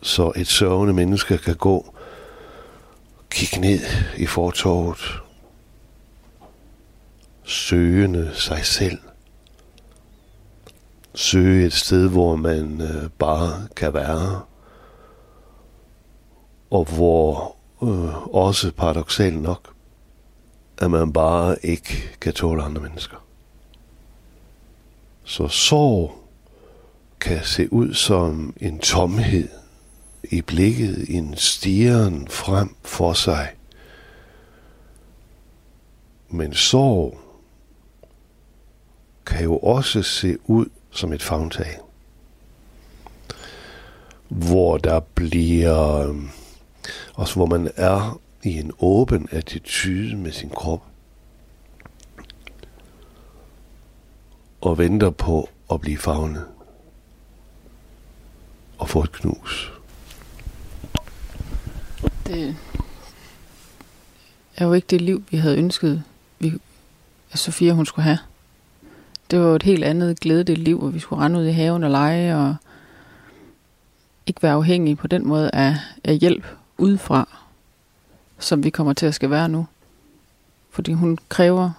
[0.02, 1.96] Så et sørgende menneske kan gå,
[3.30, 3.80] kigge ned
[4.18, 5.22] i fortorvet,
[7.44, 9.00] søgende sig selv.
[11.14, 14.42] Søge et sted, hvor man øh, bare kan være.
[16.70, 19.74] Og hvor øh, også paradoxalt nok,
[20.78, 23.18] at man bare ikke kan tåle andre mennesker.
[25.24, 26.16] Så sorg
[27.20, 29.50] kan se ud som en tomhed
[30.24, 33.50] i blikket, en stieren frem for sig.
[36.30, 37.20] Men sorg
[39.26, 41.78] kan jo også se ud som et fagntag,
[44.28, 46.30] hvor der bliver, øhm,
[47.14, 50.82] også hvor man er i en åben attitude med sin krop,
[54.62, 56.46] og venter på at blive fagnet
[58.78, 59.74] og få et knus.
[62.28, 62.56] Det
[64.58, 66.04] er jo ikke det liv, vi havde ønsket,
[66.40, 66.54] vi,
[67.32, 68.18] at Sofia hun skulle have.
[69.32, 71.92] Det var et helt andet glædeligt liv, hvor vi skulle rende ud i haven og
[71.92, 72.56] lege, og
[74.26, 76.46] ikke være afhængige på den måde af, af hjælp
[76.78, 77.28] udefra,
[78.40, 79.68] som vi kommer til at skal være nu.
[80.70, 81.72] Fordi hun kræver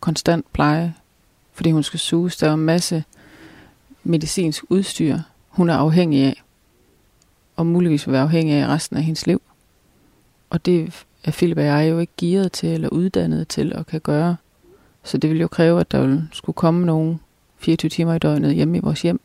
[0.00, 0.94] konstant pleje,
[1.52, 2.36] fordi hun skal suges.
[2.36, 3.04] Der er en masse
[4.04, 6.42] medicinsk udstyr, hun er afhængig af,
[7.56, 9.42] og muligvis vil være afhængig af resten af hendes liv.
[10.50, 14.00] Og det er Philip og jeg jo ikke gearet til, eller uddannet til at kan
[14.00, 14.36] gøre.
[15.02, 17.20] Så det ville jo kræve, at der ville skulle komme nogen
[17.58, 19.20] 24 timer i døgnet hjemme i vores hjem,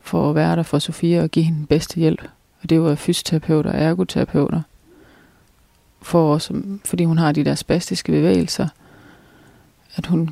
[0.00, 2.22] for at være der for Sofia og give hende den bedste hjælp.
[2.62, 4.62] Og det var fysioterapeuter og ergoterapeuter.
[6.02, 6.52] For os,
[6.84, 8.68] fordi hun har de der spastiske bevægelser,
[9.96, 10.30] at hun,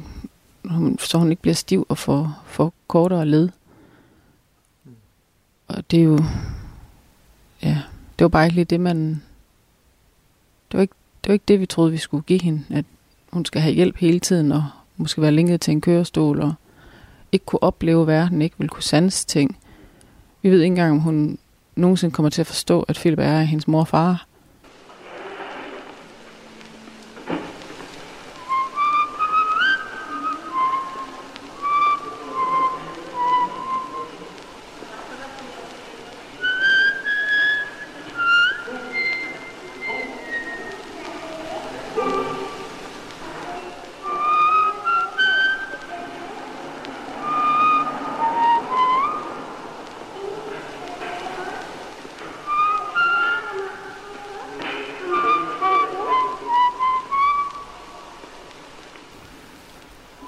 [0.64, 3.48] hun, så hun ikke bliver stiv og får, får kortere led.
[5.68, 6.18] Og det er jo,
[7.62, 7.82] ja,
[8.18, 9.22] det var bare ikke lige det, man,
[10.70, 12.84] det var ikke, det var ikke det, vi troede, vi skulle give hende, at
[13.32, 14.64] hun skal have hjælp hele tiden, og
[14.96, 16.54] måske være linket til en kørestol, og
[17.32, 19.58] ikke kunne opleve verden, ikke vil kunne sanse ting.
[20.42, 21.38] Vi ved ikke engang, om hun
[21.76, 24.26] nogensinde kommer til at forstå, at Philip er hendes mor og far.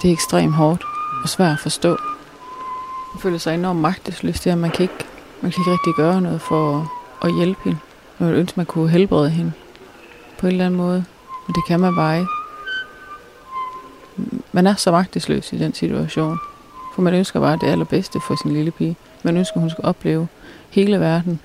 [0.03, 0.83] Det er ekstremt hårdt
[1.23, 1.89] og svært at forstå.
[3.13, 5.05] Man føler sig enormt magtesløs til, at man kan ikke,
[5.41, 6.77] man kan ikke rigtig gøre noget for
[7.21, 7.79] at, at hjælpe hende.
[8.17, 9.51] Man ville ønske, man kunne helbrede hende
[10.37, 11.05] på en eller anden måde.
[11.47, 12.31] Men det kan man bare ikke.
[14.51, 16.37] Man er så magtesløs i den situation.
[16.95, 18.97] For man ønsker bare det allerbedste for sin lille pige.
[19.23, 20.27] Man ønsker, hun skal opleve
[20.69, 21.39] hele verden.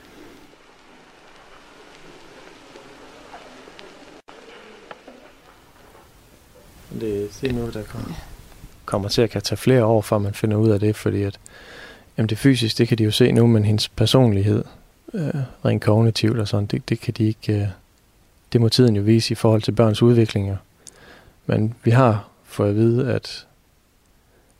[7.00, 8.14] Det, det er nu, der kommer,
[8.88, 11.40] kommer til at kan tage flere år, før man finder ud af det, fordi at,
[12.18, 14.64] jamen det fysisk, det kan de jo se nu, men hendes personlighed,
[15.14, 15.34] øh,
[15.64, 17.66] rent kognitivt og sådan, det, det kan de ikke, øh,
[18.52, 20.56] det må tiden jo vise i forhold til børns udviklinger.
[21.46, 23.46] Men vi har fået at vide, at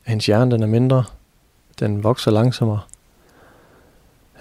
[0.06, 1.04] hendes hjerne den er mindre,
[1.80, 2.80] den vokser langsommere,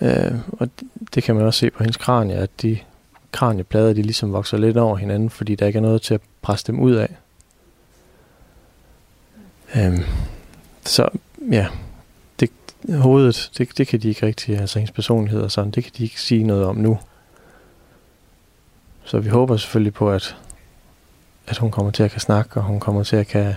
[0.01, 2.77] øh, og det, det kan man også se på hendes kranie, at de
[3.31, 6.67] kranieplader, de ligesom vokser lidt over hinanden, fordi der ikke er noget til at presse
[6.67, 7.15] dem ud af.
[9.75, 10.03] Øhm,
[10.85, 11.09] så
[11.51, 11.67] ja,
[12.39, 12.49] det,
[12.89, 16.03] hovedet, det, det kan de ikke rigtig, altså hendes personlighed og sådan, det kan de
[16.03, 16.99] ikke sige noget om nu.
[19.03, 20.35] Så vi håber selvfølgelig på, at,
[21.47, 23.55] at hun kommer til at kan snakke, og hun kommer til at kan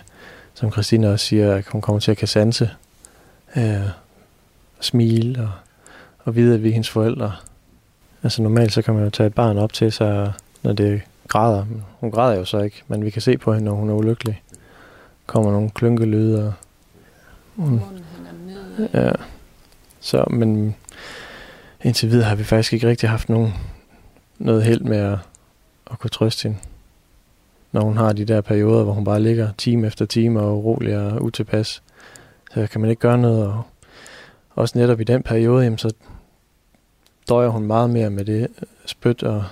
[0.55, 2.71] som Christina også siger, at hun kommer til at kan sanse,
[3.57, 3.89] øh,
[4.81, 5.51] smile og,
[6.25, 7.33] og vide, at vi er hendes forældre.
[8.23, 10.33] Altså normalt så kan man jo tage et barn op til sig,
[10.63, 11.67] når det græder.
[12.01, 14.43] Hun græder jo så ikke, men vi kan se på hende, når hun er ulykkelig.
[15.31, 16.53] Kommer nogle klunkelyde og...
[17.57, 17.83] Hun,
[18.95, 19.11] ja.
[20.01, 20.77] Så, men
[21.85, 23.55] indtil videre har vi faktisk ikke rigtig haft nogen,
[24.39, 25.19] noget held med at,
[25.91, 26.59] at kunne trøste hende.
[27.73, 30.99] Når hun har de der perioder, hvor hun bare ligger time efter time og urolig
[30.99, 31.83] og utilpas,
[32.55, 33.47] så kan man ikke gøre noget.
[33.47, 33.63] Og
[34.55, 35.93] også netop i den periode, jamen, så
[37.29, 38.49] døjer hun meget mere med det
[38.87, 39.45] spyt og,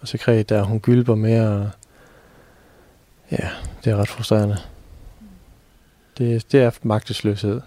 [0.00, 1.48] og sekret, der hun gylper mere.
[1.48, 1.70] Og,
[3.30, 3.48] ja,
[3.84, 4.56] det er ret frustrerende.
[6.18, 7.60] Det, det er magtesløshed.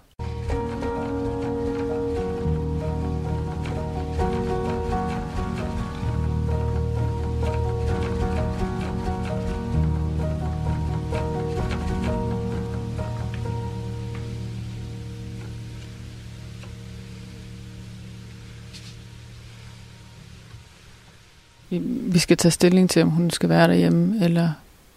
[22.20, 24.50] vi skal tage stilling til, om hun skal være derhjemme, eller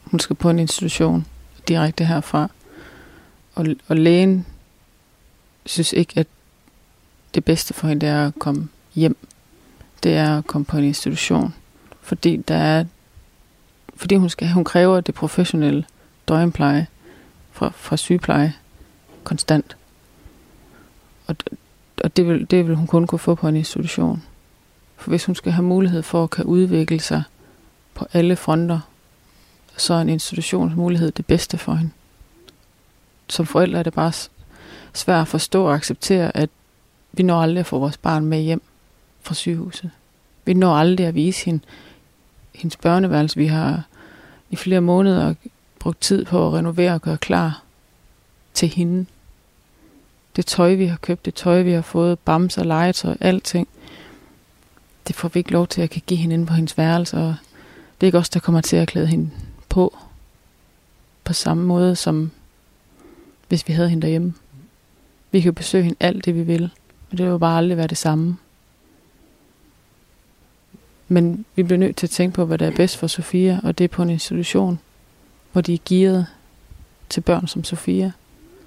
[0.05, 1.27] hun skal på en institution
[1.69, 2.49] direkte herfra.
[3.55, 4.47] Og, og lægen
[5.67, 6.27] synes ikke, at
[7.35, 9.17] det bedste for hende er at komme hjem.
[10.03, 11.55] Det er at komme på en institution.
[12.01, 12.85] Fordi der er
[13.97, 15.85] fordi hun, skal, hun kræver det professionelle
[16.29, 16.87] døgnpleje
[17.53, 18.55] fra, fra sygepleje
[19.25, 19.77] konstant.
[21.27, 21.37] Og,
[22.05, 24.23] og det, vil, det vil hun kun kunne få på en institution.
[24.97, 27.23] For hvis hun skal have mulighed for at kan udvikle sig
[27.95, 28.81] på alle fronter,
[29.77, 31.91] så er en institutionsmulighed det bedste for hende.
[33.33, 34.13] Som forældre er det bare
[34.93, 36.51] svært at forstå og acceptere, at
[37.13, 38.63] vi når aldrig at få vores barn med hjem
[39.21, 39.91] fra sygehuset.
[40.45, 41.65] Vi når aldrig at vise hende
[42.55, 43.37] hendes børneværelse.
[43.37, 43.83] Vi har
[44.51, 45.35] i flere måneder
[45.79, 47.63] brugt tid på at renovere og gøre klar
[48.55, 49.07] til hende.
[50.37, 53.69] Det tøj, vi har købt, det tøj, vi har fået, bamser, legetøj, alting–
[55.09, 57.35] det får vi ikke lov til at kan give hende inde på hendes værelse, og
[58.01, 59.31] det er ikke os, der kommer til at klæde hende
[59.69, 59.99] på,
[61.25, 62.31] på samme måde som
[63.53, 64.35] hvis vi havde hende derhjemme.
[65.31, 66.61] Vi kan jo besøge hende alt det, vi vil,
[67.11, 68.37] men det vil jo bare aldrig være det samme.
[71.09, 73.79] Men vi bliver nødt til at tænke på, hvad der er bedst for Sofia, og
[73.79, 74.79] det er på en institution,
[75.53, 76.27] hvor de er gearet
[77.09, 78.13] til børn som Sofia.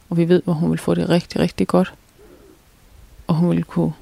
[0.09, 1.93] Og vi ved, hvor hun vil få det rigtig, rigtig godt.
[3.27, 3.93] Og hun vil kunne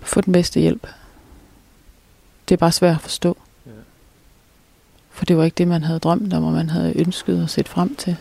[0.00, 0.86] få den bedste hjælp.
[2.48, 3.36] Det er bare svært at forstå.
[5.10, 7.70] For det var ikke det, man havde drømt om, og man havde ønsket at sætte
[7.70, 8.16] frem til.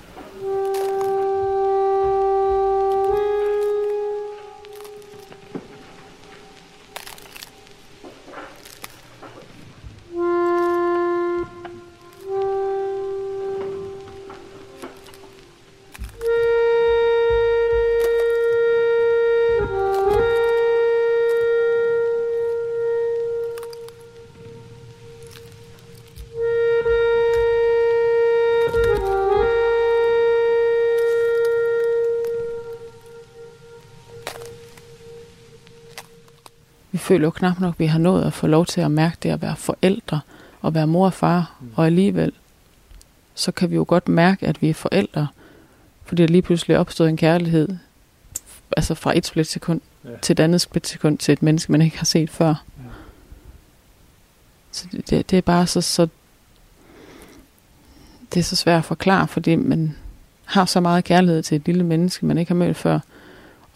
[37.08, 39.30] Føler jo knap nok, at vi har nået at få lov til at mærke det
[39.30, 40.20] at være forældre
[40.62, 41.56] og være mor og far.
[41.60, 41.72] Mm.
[41.76, 42.32] Og alligevel,
[43.36, 45.28] så kan vi jo godt mærke, at vi er forældre,
[46.06, 47.70] fordi der lige pludselig opstået en kærlighed,
[48.78, 50.10] altså fra et splitsekund ja.
[50.22, 52.48] til et andet splitsekund til et menneske, man ikke har set før.
[52.48, 52.90] Ja.
[54.72, 56.08] Så det, det er bare så, så
[58.34, 59.96] det er så svært at forklare, fordi man
[60.46, 63.00] har så meget kærlighed til et lille menneske, man ikke har mødt før.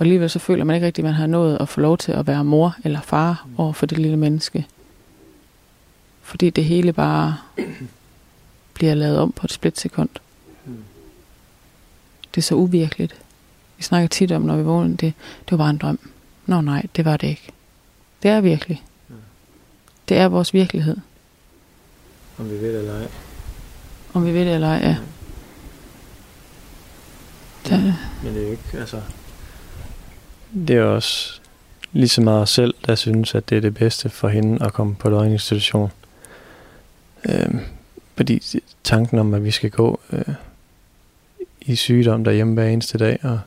[0.01, 2.11] Og alligevel så føler man ikke rigtigt, at man har nået at få lov til
[2.11, 3.53] at være mor eller far mm.
[3.57, 4.67] over for det lille menneske.
[6.21, 7.37] Fordi det hele bare
[8.73, 10.09] bliver lavet om på et splitsekund.
[10.65, 10.83] Mm.
[12.35, 13.15] Det er så uvirkeligt.
[13.77, 15.13] Vi snakker tit om, når vi vågner, det,
[15.45, 15.99] det var bare en drøm.
[16.45, 17.51] Nå nej, det var det ikke.
[18.23, 18.83] Det er virkelig.
[20.09, 20.97] Det er vores virkelighed.
[22.37, 23.07] Om vi ved det eller ej.
[24.13, 24.97] Om vi ved det eller ej, ja.
[27.69, 27.93] ja.
[28.23, 29.01] Men det er jo ikke, altså
[30.53, 31.41] det er også
[31.91, 34.95] lige så meget selv, der synes, at det er det bedste for hende at komme
[34.95, 35.91] på døgninstitution.
[37.25, 37.55] Øh,
[38.15, 40.35] fordi tanken om, at vi skal gå øh,
[41.61, 43.39] i sygdom derhjemme hver eneste dag, og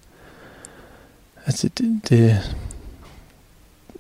[1.47, 2.39] altså det, det,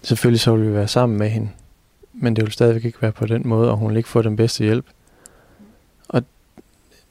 [0.02, 1.48] selvfølgelig så vil vi være sammen med hende,
[2.12, 4.36] men det vil stadigvæk ikke være på den måde, og hun vil ikke få den
[4.36, 4.86] bedste hjælp.
[6.08, 6.22] Og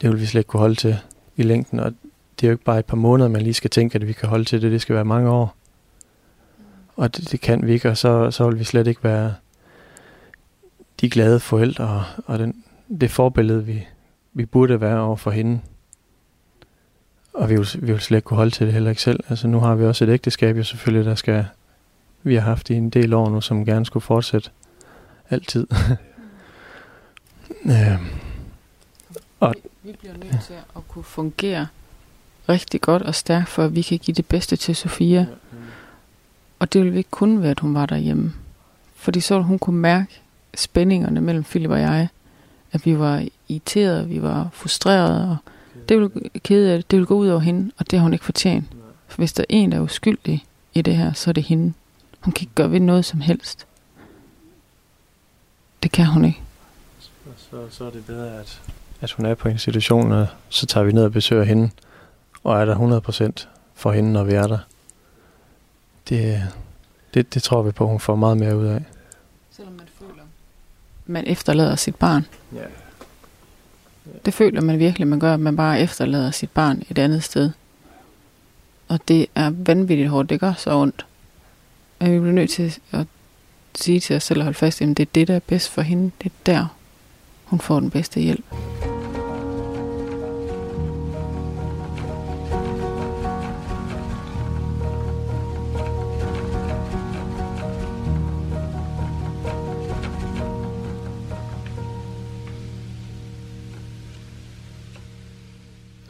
[0.00, 0.98] det vil vi slet ikke kunne holde til
[1.36, 1.94] i længden, og
[2.40, 4.28] det er jo ikke bare et par måneder, man lige skal tænke, at vi kan
[4.28, 4.72] holde til det.
[4.72, 5.56] Det skal være mange år.
[6.96, 9.34] Og det, det kan vi ikke, og så, så vil vi slet ikke være
[11.00, 12.64] de glade forældre, og, og den,
[13.00, 13.86] det forbillede, vi,
[14.32, 15.60] vi burde være over for hende.
[17.32, 19.20] og vi vil, vi vil slet ikke kunne holde til det heller ikke selv.
[19.28, 21.46] Altså nu har vi også et ægteskab jo selvfølgelig, der skal,
[22.22, 24.50] vi har haft i en del år nu, som gerne skulle fortsætte
[25.30, 25.66] altid.
[27.64, 28.06] øhm,
[29.40, 31.66] og vi bliver nødt til at kunne fungere
[32.48, 35.26] rigtig godt og stærkt, for at vi kan give det bedste til Sofia.
[36.64, 38.32] Og det ville ikke kun være, at hun var derhjemme.
[38.94, 40.20] Fordi så hun kunne mærke
[40.54, 42.08] spændingerne mellem Philip og jeg.
[42.72, 45.36] At vi var irriterede, vi var frustrerede, og
[45.88, 46.10] det ville,
[46.42, 48.64] kede af det, det ville gå ud over hende, og det har hun ikke fortjent.
[49.08, 50.44] For hvis der er en, der er uskyldig
[50.74, 51.72] i det her, så er det hende.
[52.20, 53.66] Hun kan ikke gøre ved noget som helst.
[55.82, 56.40] Det kan hun ikke.
[57.36, 58.60] Så, så er det bedre, at,
[59.00, 61.70] at hun er på institutionen, og så tager vi ned og besøger hende,
[62.44, 63.00] og er der
[63.36, 64.58] 100% for hende, når vi er der.
[66.08, 66.42] Det,
[67.14, 68.82] det, det tror vi på, hun får meget mere ud af.
[69.50, 70.22] Selvom man føler,
[71.06, 72.26] man efterlader sit barn.
[72.54, 72.60] Ja.
[74.24, 77.50] Det føler man virkelig, man gør, at man bare efterlader sit barn et andet sted.
[78.88, 81.06] Og det er vanvittigt hårdt, det gør så ondt.
[81.98, 83.06] Og vi bliver nødt til at
[83.74, 85.82] sige til os selv og holde fast, at det er det, der er bedst for
[85.82, 86.10] hende.
[86.22, 86.66] Det er der,
[87.44, 88.44] hun får den bedste hjælp.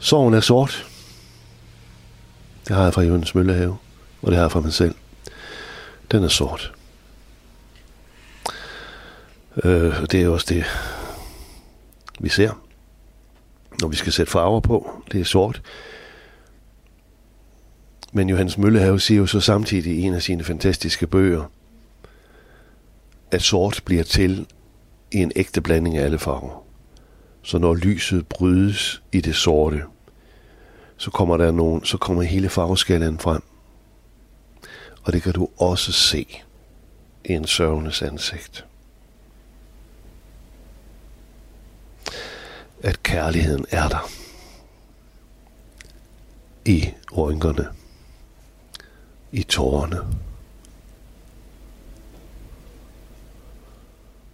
[0.05, 0.87] Sorgen er sort.
[2.67, 3.77] Det har jeg fra Jørgens Møllehave,
[4.21, 4.95] og det har jeg fra mig selv.
[6.11, 6.73] Den er sort.
[9.63, 10.63] Øh, det er også det,
[12.19, 12.51] vi ser,
[13.81, 15.03] når vi skal sætte farver på.
[15.11, 15.61] Det er sort.
[18.13, 21.51] Men Johannes Møllehave siger jo så samtidig i en af sine fantastiske bøger,
[23.31, 24.47] at sort bliver til
[25.11, 26.63] i en ægte blanding af alle farver.
[27.41, 29.83] Så når lyset brydes i det sorte,
[30.97, 33.43] så kommer der nogen, så kommer hele farveskalaen frem.
[35.03, 36.41] Og det kan du også se
[37.25, 38.65] i en sørgendes ansigt.
[42.83, 44.09] At kærligheden er der.
[46.65, 47.67] I rynkerne.
[49.31, 49.97] I tårerne.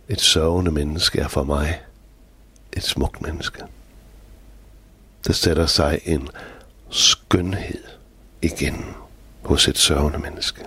[0.10, 1.82] Et sørgende menneske er for mig
[2.74, 3.64] et smukt menneske.
[5.28, 6.28] Der sætter sig en
[6.90, 7.84] skønhed
[8.42, 8.86] igen
[9.42, 10.62] hos et sørgende menneske.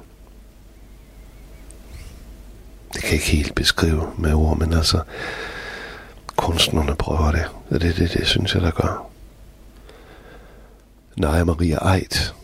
[2.95, 5.03] Det kan jeg ikke helt beskrive med ord, men altså,
[6.37, 7.45] kunstnerne prøver det.
[7.71, 9.11] Og det, det, det synes jeg, der gør.
[11.17, 12.35] Nej, Maria Eit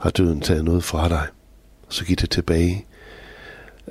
[0.00, 1.26] har døden taget noget fra dig,
[1.88, 2.84] så giv det tilbage.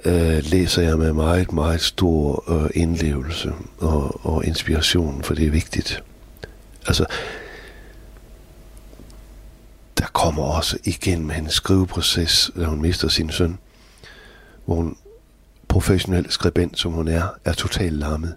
[0.06, 5.52] Øh, læser jeg med meget, meget stor øh, indlevelse og, og inspiration, for det er
[5.52, 6.04] vigtigt.
[6.88, 7.06] Altså,
[9.98, 13.60] der kommer også igen med en skriveproces, da hun mister sin søn,
[14.66, 14.98] hvor hun
[15.68, 18.36] professionel skribent, som hun er, er totalt lammet.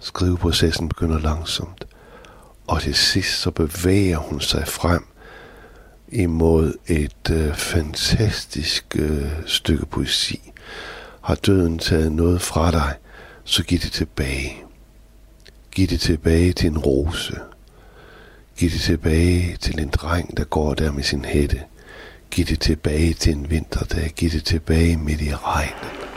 [0.00, 1.86] Skriveprocessen begynder langsomt,
[2.66, 5.06] og til sidst så bevæger hun sig frem
[6.08, 10.52] imod et øh, fantastisk øh, stykke poesi.
[11.20, 12.94] Har døden taget noget fra dig,
[13.44, 14.64] så giv det tilbage.
[15.74, 17.36] Giv det tilbage til en rose.
[18.56, 21.60] Giv det tilbage til en dreng, der går der med sin hætte.
[22.30, 24.12] Giv det tilbage til en vinterdag.
[24.16, 26.11] Giv det tilbage midt i regnen.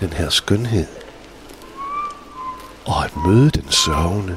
[0.00, 0.86] Den her skønhed.
[2.84, 4.36] Og at møde den sørgende,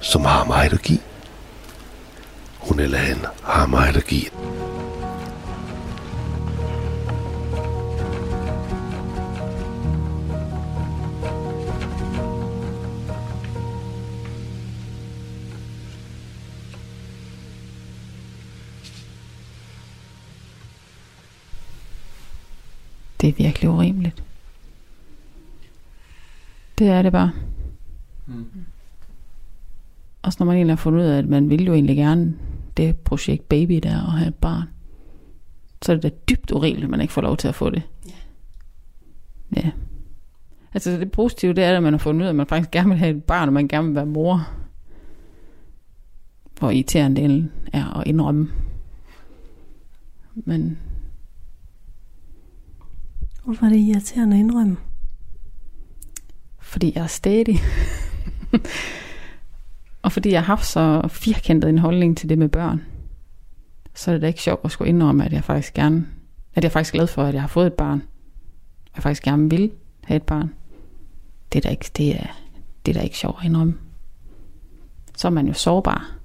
[0.00, 1.00] som har meget at give.
[2.58, 4.30] Hun eller han har meget at give.
[26.82, 27.32] Det er det bare.
[28.26, 28.46] Mm.
[30.22, 32.34] også når man egentlig har fundet ud af, at man vil jo egentlig gerne
[32.76, 34.68] det projekt baby der og have et barn,
[35.82, 37.82] så er det da dybt urimeligt, at man ikke får lov til at få det.
[38.06, 38.12] Ja.
[39.56, 39.70] ja.
[40.74, 42.88] Altså det positive, det er, at man har fundet ud af, at man faktisk gerne
[42.88, 44.48] vil have et barn, og man gerne vil være mor.
[46.58, 48.48] Hvor irriterende det er at indrømme.
[50.34, 50.78] Men
[53.44, 54.76] Hvorfor er det irriterende at indrømme?
[56.72, 57.60] Fordi jeg er stædig.
[60.02, 62.82] og fordi jeg har haft så firkantet en holdning til det med børn.
[63.94, 66.06] Så er det da ikke sjovt at skulle indrømme, at jeg faktisk gerne,
[66.54, 68.02] at jeg er faktisk glad for, at jeg har fået et barn.
[68.84, 69.70] Og jeg faktisk gerne vil
[70.04, 70.54] have et barn.
[71.52, 72.26] Det er da ikke, det er,
[72.86, 73.74] det er da ikke sjovt at indrømme.
[75.16, 76.21] Så er man jo sårbar.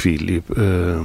[0.00, 1.04] Philip, øh,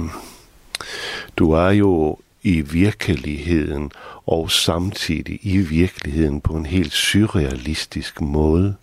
[1.36, 3.92] du er jo i virkeligheden
[4.26, 8.74] og samtidig i virkeligheden på en helt surrealistisk måde.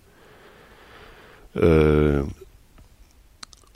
[1.55, 2.23] Øh,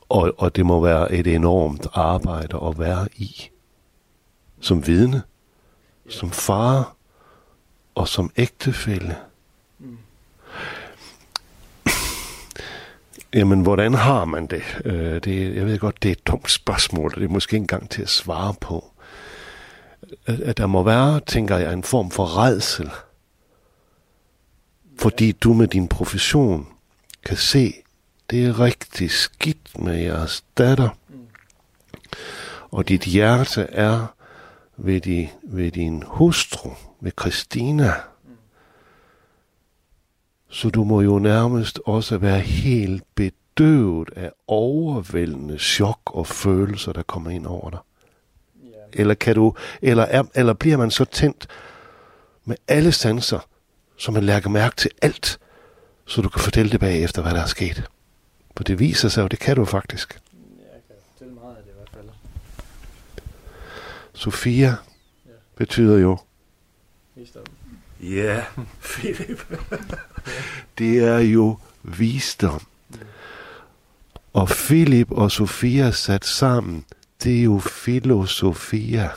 [0.10, 3.50] og, og det må være et enormt arbejde at være i.
[4.60, 5.22] Som vidne,
[6.10, 6.96] som far
[7.96, 9.16] og som ægtefælle.
[13.38, 14.64] Jamen, hvordan har man det?
[14.86, 15.56] Øh, det?
[15.56, 18.02] Jeg ved godt, det er et dumt spørgsmål, og det er måske ikke engang til
[18.02, 18.94] at svare på.
[20.26, 22.90] At, at der må være, tænker jeg, en form for redsel.
[25.00, 26.68] Fordi du med din profession
[27.26, 27.74] kan se,
[28.30, 30.90] det er rigtig skidt med jeres datter.
[32.72, 34.14] Og dit hjerte er
[34.78, 36.70] ved, de, ved din hustru,
[37.02, 37.94] ved Christina.
[40.50, 47.04] Så du må jo nærmest også være helt bedøvet af overvældende chok og følelser, der
[47.04, 47.80] kommer ind over dig.
[48.94, 51.48] Eller, kan du, eller, er, eller bliver man så tændt
[52.46, 53.40] med alle sanser,
[53.98, 55.40] så man lægger mærke til alt,
[56.06, 57.84] så du kan fortælle det bagefter, hvad der er sket.
[58.58, 60.14] For det viser sig jo, det kan du faktisk.
[60.14, 62.10] Jeg kan fortælle meget af det i hvert fald.
[64.14, 64.76] Sofia
[65.56, 66.18] betyder jo
[67.16, 67.44] Visdom.
[68.02, 68.44] Ja,
[68.82, 69.54] Philip.
[70.78, 72.62] det er jo visdom.
[74.34, 76.86] Og Philip og Sofia sat sammen,
[77.24, 79.10] det er jo filosofia.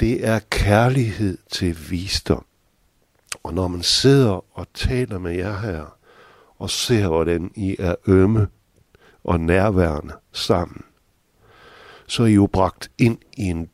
[0.00, 2.44] Det er kærlighed til visdom.
[3.42, 5.96] Og når man sidder og taler med jer her,
[6.58, 8.48] og ser, hvordan I er ømme
[9.24, 10.82] og nærværende sammen,
[12.06, 13.68] så er I jo bragt ind i en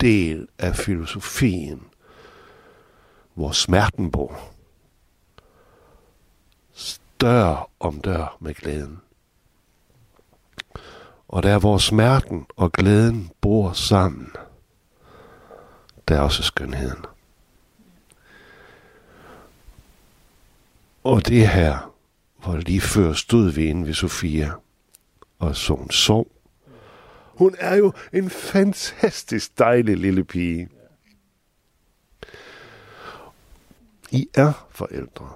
[0.00, 1.82] del af filosofien,
[3.36, 4.40] hvor smerten bor.
[7.20, 9.00] Dør om dør med glæden.
[11.28, 14.32] Og der hvor smerten og glæden bor sammen,
[16.08, 17.04] der er også skønheden.
[21.04, 21.94] Og det her,
[22.38, 24.52] hvor lige før stod vi inde ved Sofia,
[25.38, 26.26] og så hun sov.
[27.24, 30.68] Hun er jo en fantastisk dejlig lille pige.
[34.10, 35.28] I er forældre.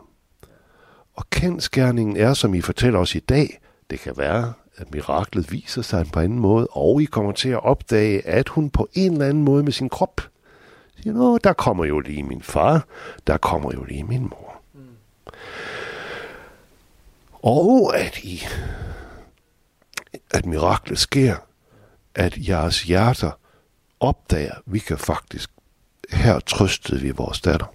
[1.15, 3.61] Og kendskærningen er, som I fortæller os i dag,
[3.91, 7.49] det kan være, at miraklet viser sig på en anden måde, og I kommer til
[7.49, 10.21] at opdage, at hun på en eller anden måde med sin krop
[11.03, 12.87] siger, Nå, der kommer jo lige min far,
[13.27, 14.63] der kommer jo lige min mor.
[14.73, 14.81] Mm.
[17.33, 18.43] Og at I,
[20.31, 21.37] at miraklet sker,
[22.15, 23.31] at jeres hjerter
[24.01, 25.51] opdager, vi kan faktisk,
[26.11, 27.75] her trøstede vi vores datter.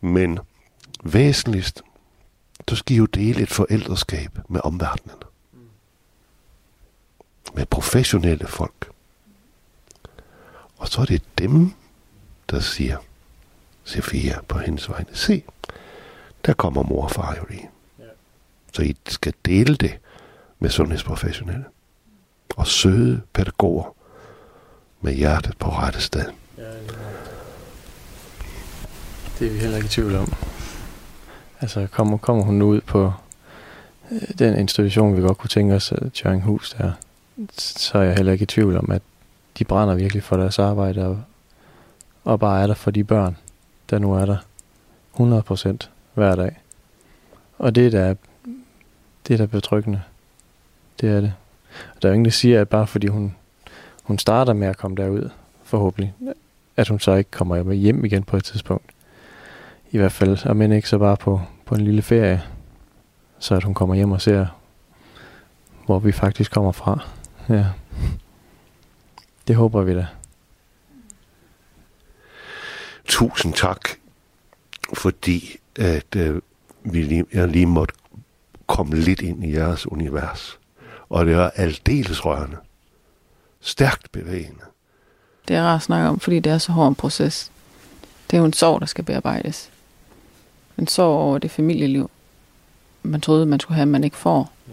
[0.00, 0.38] Men
[1.04, 1.82] væsentligst,
[2.68, 5.16] så skal jo dele et forældreskab med omverdenen.
[7.54, 8.90] Med professionelle folk.
[10.76, 11.72] Og så er det dem,
[12.50, 12.98] der siger,
[13.84, 15.42] Sofia på hendes vegne, se,
[16.46, 17.70] der kommer mor og far jo lige.
[18.72, 19.98] Så I skal dele det
[20.58, 21.64] med sundhedsprofessionelle.
[22.56, 23.96] Og søde pædagoger
[25.00, 26.24] med hjertet på rette sted.
[26.58, 26.62] Ja,
[29.38, 30.32] det er vi heller ikke i tvivl om.
[31.60, 33.12] Altså, kommer, kommer hun ud på
[34.12, 35.92] øh, den institution, vi godt kunne tænke os,
[36.24, 36.92] uh, Hus der,
[37.52, 39.02] så er jeg heller ikke i tvivl om, at
[39.58, 41.22] de brænder virkelig for deres arbejde, og,
[42.24, 43.36] og bare er der for de børn,
[43.90, 44.36] der nu er der
[45.82, 46.56] 100% hver dag.
[47.58, 48.14] Og det er da,
[49.28, 50.02] det er da betryggende.
[51.00, 51.34] Det er det.
[51.96, 53.34] Og der er ingen, der siger, at bare fordi hun,
[54.02, 55.30] hun starter med at komme derud,
[55.62, 56.14] forhåbentlig,
[56.76, 58.95] at hun så ikke kommer hjem igen på et tidspunkt.
[59.90, 62.42] I hvert fald, og men ikke så bare på, på en lille ferie,
[63.38, 64.46] så at hun kommer hjem og ser,
[65.86, 67.00] hvor vi faktisk kommer fra.
[67.48, 67.66] Ja.
[69.48, 70.06] Det håber vi da.
[73.04, 73.88] Tusind tak,
[74.94, 76.40] fordi at øh,
[76.84, 77.94] vi lige, jeg lige måtte
[78.66, 80.58] komme lidt ind i jeres univers.
[81.08, 82.56] Og det er aldeles rørende.
[83.60, 84.64] Stærkt bevægende.
[85.48, 87.52] Det er rart at snakke om, fordi det er så hård en proces.
[88.30, 89.70] Det er jo en sorg, der skal bearbejdes.
[90.78, 92.10] En sorg over det familieliv,
[93.02, 94.52] man troede, man skulle have, man ikke får.
[94.68, 94.72] Ja.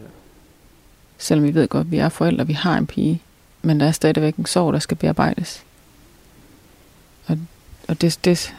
[1.17, 3.21] Selvom vi ved godt, at vi er forældre, vi har en pige.
[3.61, 5.63] Men der er stadigvæk en sorg, der skal bearbejdes.
[7.27, 7.37] Og,
[7.87, 8.55] og det, det,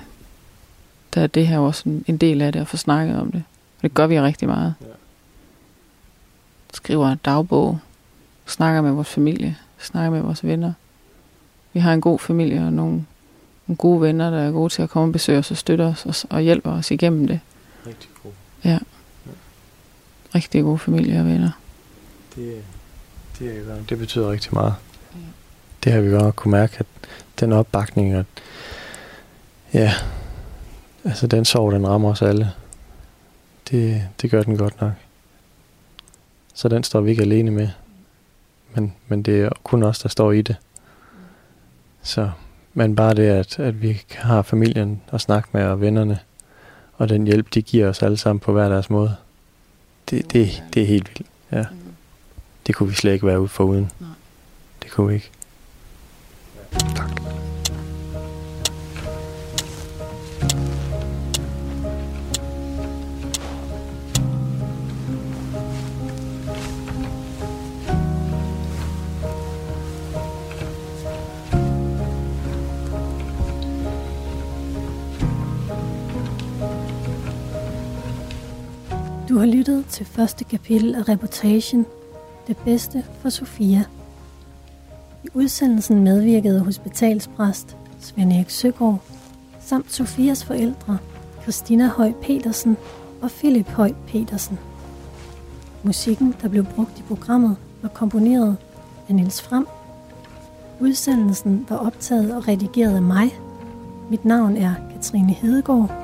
[1.15, 3.43] der er det her også en, en del af det, at få snakket om det.
[3.77, 4.75] Og det gør vi rigtig meget.
[4.81, 4.87] Ja.
[6.73, 7.79] Skriver dagbog,
[8.47, 10.73] snakker med vores familie, snakker med vores venner.
[11.73, 13.07] Vi har en god familie og nogle,
[13.67, 16.07] nogle gode venner, der er gode til at komme og besøge os og støtte os
[16.07, 17.41] og, og hjælpe os igennem det.
[17.87, 18.33] Rigtig god.
[18.65, 18.79] Ja.
[20.35, 21.51] Rigtig gode familie og venner.
[22.35, 22.62] Det,
[23.39, 24.75] det, det betyder rigtig meget.
[25.15, 25.19] Ja.
[25.85, 26.87] Det har vi godt kunne mærke, at
[27.41, 28.27] den opbakning, at
[29.75, 29.95] ja,
[31.05, 32.53] altså den sorg, den rammer os alle.
[33.71, 34.93] Det, det gør den godt nok.
[36.55, 37.69] Så den står vi ikke alene med.
[38.75, 40.57] Men, men det er kun os, der står i det.
[42.03, 42.31] Så,
[42.75, 46.18] men bare det, at, at vi har familien at snakke med og vennerne,
[46.97, 49.16] og den hjælp, de giver os alle sammen på hver deres måde,
[50.11, 51.31] det, det, det er helt vildt.
[51.53, 51.64] Ja.
[52.66, 53.91] Det kunne vi slet ikke være ude for uden.
[54.83, 55.31] Det kunne vi ikke.
[56.97, 57.54] Tak.
[79.35, 81.87] Du har lyttet til første kapitel af reportagen
[82.47, 83.85] Det bedste for Sofia.
[85.24, 89.03] I udsendelsen medvirkede hospitalspræst Svend Erik Søgaard
[89.61, 90.99] samt Sofias forældre
[91.43, 92.76] Christina Høj Petersen
[93.22, 94.59] og Philip Høj Petersen.
[95.82, 98.57] Musikken, der blev brugt i programmet, var komponeret
[99.09, 99.66] af Niels Frem.
[100.80, 103.39] Udsendelsen var optaget og redigeret af mig.
[104.11, 106.04] Mit navn er Katrine Hedegaard.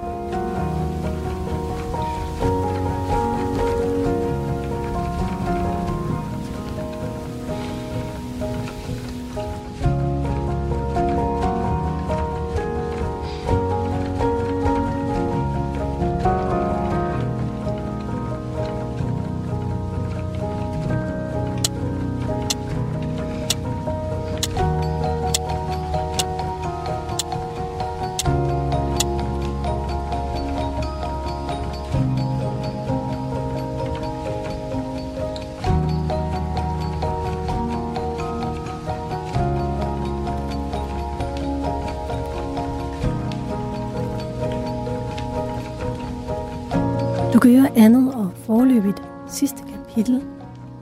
[47.70, 50.22] Du andet og forløbigt sidste kapitel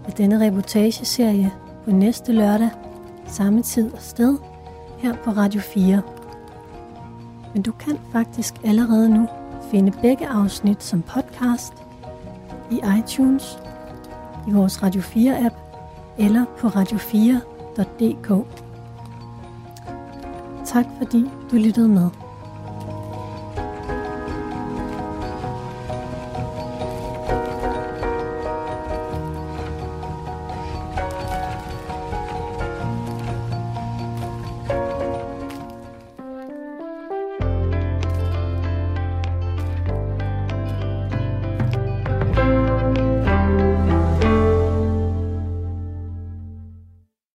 [0.05, 1.53] af denne reportageserie
[1.84, 2.70] på næste lørdag,
[3.26, 4.39] samme tid og sted,
[4.99, 6.03] her på Radio 4.
[7.55, 9.28] Men du kan faktisk allerede nu
[9.70, 11.72] finde begge afsnit som podcast
[12.70, 13.59] i iTunes,
[14.49, 15.55] i vores Radio 4-app
[16.18, 18.47] eller på radio4.dk.
[20.64, 22.28] Tak fordi du lyttede med.